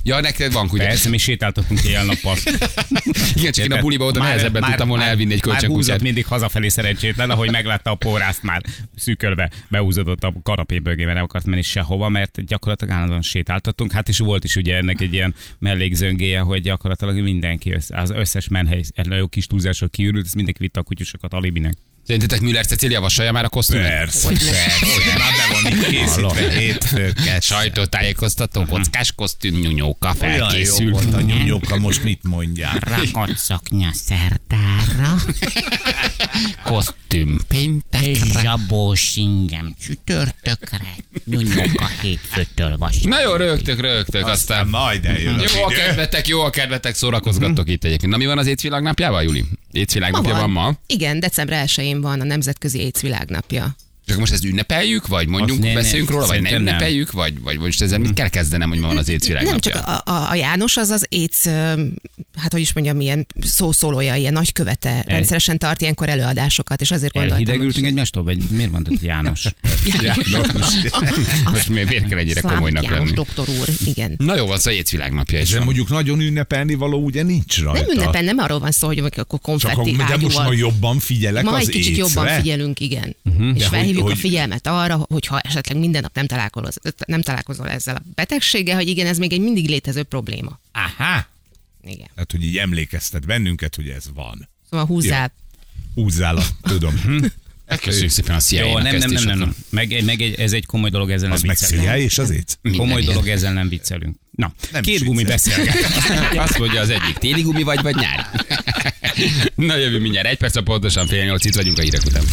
Ja, 0.06 0.20
neked 0.20 0.52
van 0.52 0.68
kutya. 0.68 0.84
Persze, 0.84 1.08
mi 1.08 1.18
sétáltatunk 1.18 1.82
éjjel-nappal. 1.84 2.36
Igen, 3.34 3.52
csak 3.52 3.64
én 3.64 3.72
a 3.72 3.80
buliba 3.80 4.04
oda 4.04 4.22
nehezebben 4.22 4.62
tudtam 4.62 4.88
volna 4.88 5.04
elvinni 5.04 5.32
egy 5.32 5.44
Már 5.46 5.56
kölcsönkutyát. 5.58 6.02
mindig 6.02 6.26
hazafelé 6.26 6.68
szerencsétlen, 6.68 7.30
ahogy 7.30 7.50
meglátta 7.50 7.90
a 7.90 7.94
porrászt 7.94 8.42
már 8.42 8.62
szűkölve, 8.96 9.50
behúzódott 9.68 10.24
a 10.24 10.32
kanapébögébe, 10.42 11.12
nem 11.12 11.22
akart 11.22 11.46
menni 11.46 11.62
sehova, 11.62 12.08
mert 12.08 12.44
gyakorlatilag 12.46 12.94
állandóan 12.94 13.22
sétáltattunk. 13.22 13.92
Hát 13.92 14.08
is 14.08 14.18
volt 14.18 14.44
is 14.44 14.56
ugye 14.56 14.76
ennek 14.76 15.00
egy 15.00 15.12
ilyen 15.12 15.34
mellékzöngéje, 15.58 16.40
hogy 16.40 16.62
gyakorlatilag 16.62 17.18
mindenki, 17.18 17.72
össze, 17.72 17.96
az 18.00 18.10
összes 18.10 18.48
menhely, 18.48 18.82
egy 18.94 19.08
nagyon 19.08 19.28
kis 19.28 19.46
túlzásra 19.46 19.86
kiürült, 19.86 20.24
ezt 20.24 20.34
mindenki 20.34 20.60
vitte 20.62 20.80
a 20.80 20.82
kutyusokat 20.82 21.32
alibinek. 21.32 21.74
Szerintetek 22.06 22.40
Müller 22.40 22.66
Cecília 22.66 23.00
vasalja 23.00 23.32
már 23.32 23.44
a 23.44 23.48
kosztümét? 23.48 23.86
Persze, 23.86 24.28
persze. 24.28 24.52
Már 25.18 25.32
be 25.32 25.52
van 25.62 25.72
itt 25.72 25.86
készítve. 25.88 26.50
Hétfőket. 26.58 27.42
Sajtótájékoztató, 27.42 28.64
kockás 28.64 29.12
kosztüm, 29.12 29.54
nyúnyóka 29.60 30.14
Olyan 30.20 30.34
jó 30.34 30.38
felkészült. 30.46 30.90
volt 30.90 31.14
a 31.14 31.20
nyúnyóka, 31.20 31.76
most 31.76 32.02
mit 32.04 32.20
mondjál? 32.22 32.78
Rakott 32.80 33.36
szoknya 33.36 33.90
szertára, 33.92 35.14
Kosztüm 36.64 37.40
péntekre. 37.48 38.40
zsabós 38.42 39.16
ingem 39.16 39.74
csütörtökre, 39.84 40.94
nyúnyóka 41.24 41.90
hétfőtől 42.00 42.76
vasárnap. 42.78 43.08
Na 43.12 43.20
jó, 43.20 43.34
rögtök, 43.34 43.80
rögtök, 43.80 44.26
Aztán 44.26 44.32
aztán 44.34 44.66
majd 44.66 45.04
eljön 45.04 45.42
Jó 45.56 45.62
a 45.64 45.68
kedvetek, 45.68 46.28
jó 46.28 46.40
a 46.40 46.50
kedvetek, 46.50 46.94
szórakozgattok 46.94 47.68
itt 47.68 47.84
egyébként. 47.84 48.12
Na 48.12 48.18
mi 48.18 48.26
van 48.26 48.38
az 48.38 48.46
étvilág 48.46 48.82
napjával, 48.82 49.22
Juli? 49.22 49.44
Étvilág 49.74 50.10
Ma 50.10 50.18
napja 50.18 50.34
van 50.34 50.50
ma? 50.50 50.74
Igen, 50.86 51.20
december 51.20 51.64
1-én 51.66 52.00
van 52.00 52.20
a 52.20 52.24
Nemzetközi 52.24 52.80
AIDS 52.80 53.00
világnapja. 53.00 53.76
És 54.06 54.10
Csak 54.12 54.18
most 54.18 54.32
ezt 54.32 54.44
ünnepeljük, 54.44 55.06
vagy 55.06 55.26
mondjunk, 55.26 55.60
Azt 55.60 55.68
ne- 55.68 55.74
ne, 55.74 55.80
beszéljünk 55.80 56.10
róla, 56.10 56.26
vagy 56.26 56.34
nem 56.34 56.44
szerintem 56.44 56.64
nem. 56.64 56.74
ünnepeljük, 56.74 57.10
vagy, 57.12 57.40
vagy 57.40 57.58
most 57.58 57.82
ezzel 57.82 57.98
mit 57.98 58.12
kell 58.12 58.28
kezdenem, 58.28 58.68
hogy 58.68 58.78
ma 58.78 58.86
van 58.86 58.96
az 58.96 59.08
AIDS 59.08 59.26
Nem 59.28 59.36
világnapja? 59.38 59.72
csak 59.72 59.86
a, 59.86 60.10
a, 60.10 60.30
a 60.30 60.34
János 60.34 60.76
az 60.76 60.90
az 60.90 61.06
ö, 61.46 61.50
hát 62.36 62.52
hogy 62.52 62.60
is 62.60 62.72
mondjam, 62.72 63.00
ilyen 63.00 63.26
szószólója, 63.40 64.14
ilyen 64.14 64.32
nagykövete, 64.32 65.04
rendszeresen 65.06 65.58
tart 65.58 65.80
ilyenkor 65.80 66.08
előadásokat, 66.08 66.80
és 66.80 66.90
azért 66.90 67.12
gondoltam, 67.12 67.38
Elhidegültünk 67.40 67.86
egymástól, 67.86 68.22
vagy 68.22 68.38
miért 68.50 68.70
mondod, 68.70 68.92
hogy 68.98 69.02
János? 69.02 69.44
Most 71.52 71.68
miért, 71.68 71.88
miért 71.88 72.08
kell 72.08 72.18
ennyire 72.18 72.40
komolynak 72.40 72.82
János 72.82 72.98
lenni? 72.98 73.12
doktor 73.12 73.48
úr, 73.48 73.68
igen. 73.84 74.14
Na 74.18 74.36
jó, 74.36 74.46
van, 74.46 74.56
szóval 74.58 74.72
AIDS 74.78 74.90
világnapja 74.90 75.40
is 75.40 75.48
De 75.48 75.56
van. 75.56 75.64
mondjuk 75.64 75.88
nagyon 75.88 76.20
ünnepelni 76.20 76.74
való 76.74 77.04
ugye 77.04 77.22
nincs 77.22 77.62
rajta. 77.62 77.80
Nem 77.86 77.96
ünnepen, 77.98 78.24
nem 78.24 78.38
arról 78.38 78.58
van 78.58 78.70
szó, 78.70 78.86
hogy 78.86 78.98
akkor 78.98 79.14
Csak 79.26 79.40
konfetti 79.40 79.96
a, 79.98 80.04
de 80.08 80.16
most 80.16 80.36
ma 80.38 80.52
jobban 80.52 80.98
figyelek 80.98 81.44
Ma 81.44 81.52
az 81.52 81.60
egy 81.60 81.68
kicsit 81.68 81.96
jobban 81.96 82.26
figyelünk, 82.26 82.80
igen. 82.80 83.16
Uh-huh. 83.24 83.56
És 83.56 83.68
felhívjuk 83.94 84.02
hogy- 84.06 84.12
a 84.12 84.16
figyelmet 84.16 84.66
arra, 84.66 85.06
hogyha 85.08 85.40
esetleg 85.40 85.78
minden 85.78 86.02
nap 86.02 86.14
nem 86.14 86.26
találkozol, 86.26 86.70
nem 87.06 87.22
találkozol 87.22 87.68
ezzel 87.68 87.96
a 87.96 88.02
betegséggel, 88.14 88.74
hogy 88.76 88.88
igen, 88.88 89.06
ez 89.06 89.18
még 89.18 89.32
egy 89.32 89.40
mindig 89.40 89.68
létező 89.68 90.02
probléma. 90.02 90.60
Aha. 90.72 91.26
Igen. 91.86 92.08
Hát, 92.16 92.30
hogy 92.30 92.44
így 92.44 92.56
emlékeztet 92.56 93.26
bennünket, 93.26 93.74
hogy 93.74 93.88
ez 93.88 94.04
van. 94.14 94.48
Szóval 94.70 94.86
húzzál. 94.86 95.32
Húzzál 95.94 96.36
a, 96.36 96.44
tudom. 96.62 97.00
Hát 97.66 97.80
Köszönjük 97.80 98.10
szépen 98.10 98.34
a 98.34 98.38
cia 98.40 98.64
Jó, 98.66 98.78
nem, 98.78 98.96
nem, 98.96 99.10
nem, 99.10 99.24
nem, 99.24 99.38
nem. 99.38 99.54
Meg, 99.70 100.04
meg 100.04 100.20
egy, 100.20 100.34
ez 100.40 100.52
egy 100.52 100.66
komoly 100.66 100.90
dolog, 100.90 101.10
ezzel 101.10 101.32
Az 101.32 101.40
nem 101.42 101.50
viccelünk. 101.50 101.84
CIA 101.86 101.96
és 101.98 102.18
az 102.18 102.30
éc. 102.30 102.54
Komoly 102.76 103.02
dolog, 103.02 103.28
ezzel 103.28 103.52
nem 103.52 103.68
viccelünk. 103.68 104.16
Na, 104.30 104.52
Nem 104.72 104.82
két 104.82 105.04
gumi 105.04 105.24
beszélget. 105.24 105.74
Azt 106.36 106.58
mondja 106.58 106.80
az 106.80 106.88
egyik, 106.88 107.18
téli 107.18 107.42
gumi 107.42 107.62
vagy, 107.62 107.82
vagy 107.82 107.94
nyári? 107.94 108.22
Na 109.54 109.76
jövő 109.76 110.00
mindjárt, 110.00 110.26
egy 110.26 110.36
perc 110.36 110.56
a 110.56 110.62
pontosan 110.62 111.06
fél 111.06 111.24
nyolc, 111.24 111.44
itt 111.44 111.54
vagyunk 111.54 111.78
a 111.78 111.82
hírek 111.82 112.04
után. 112.04 112.24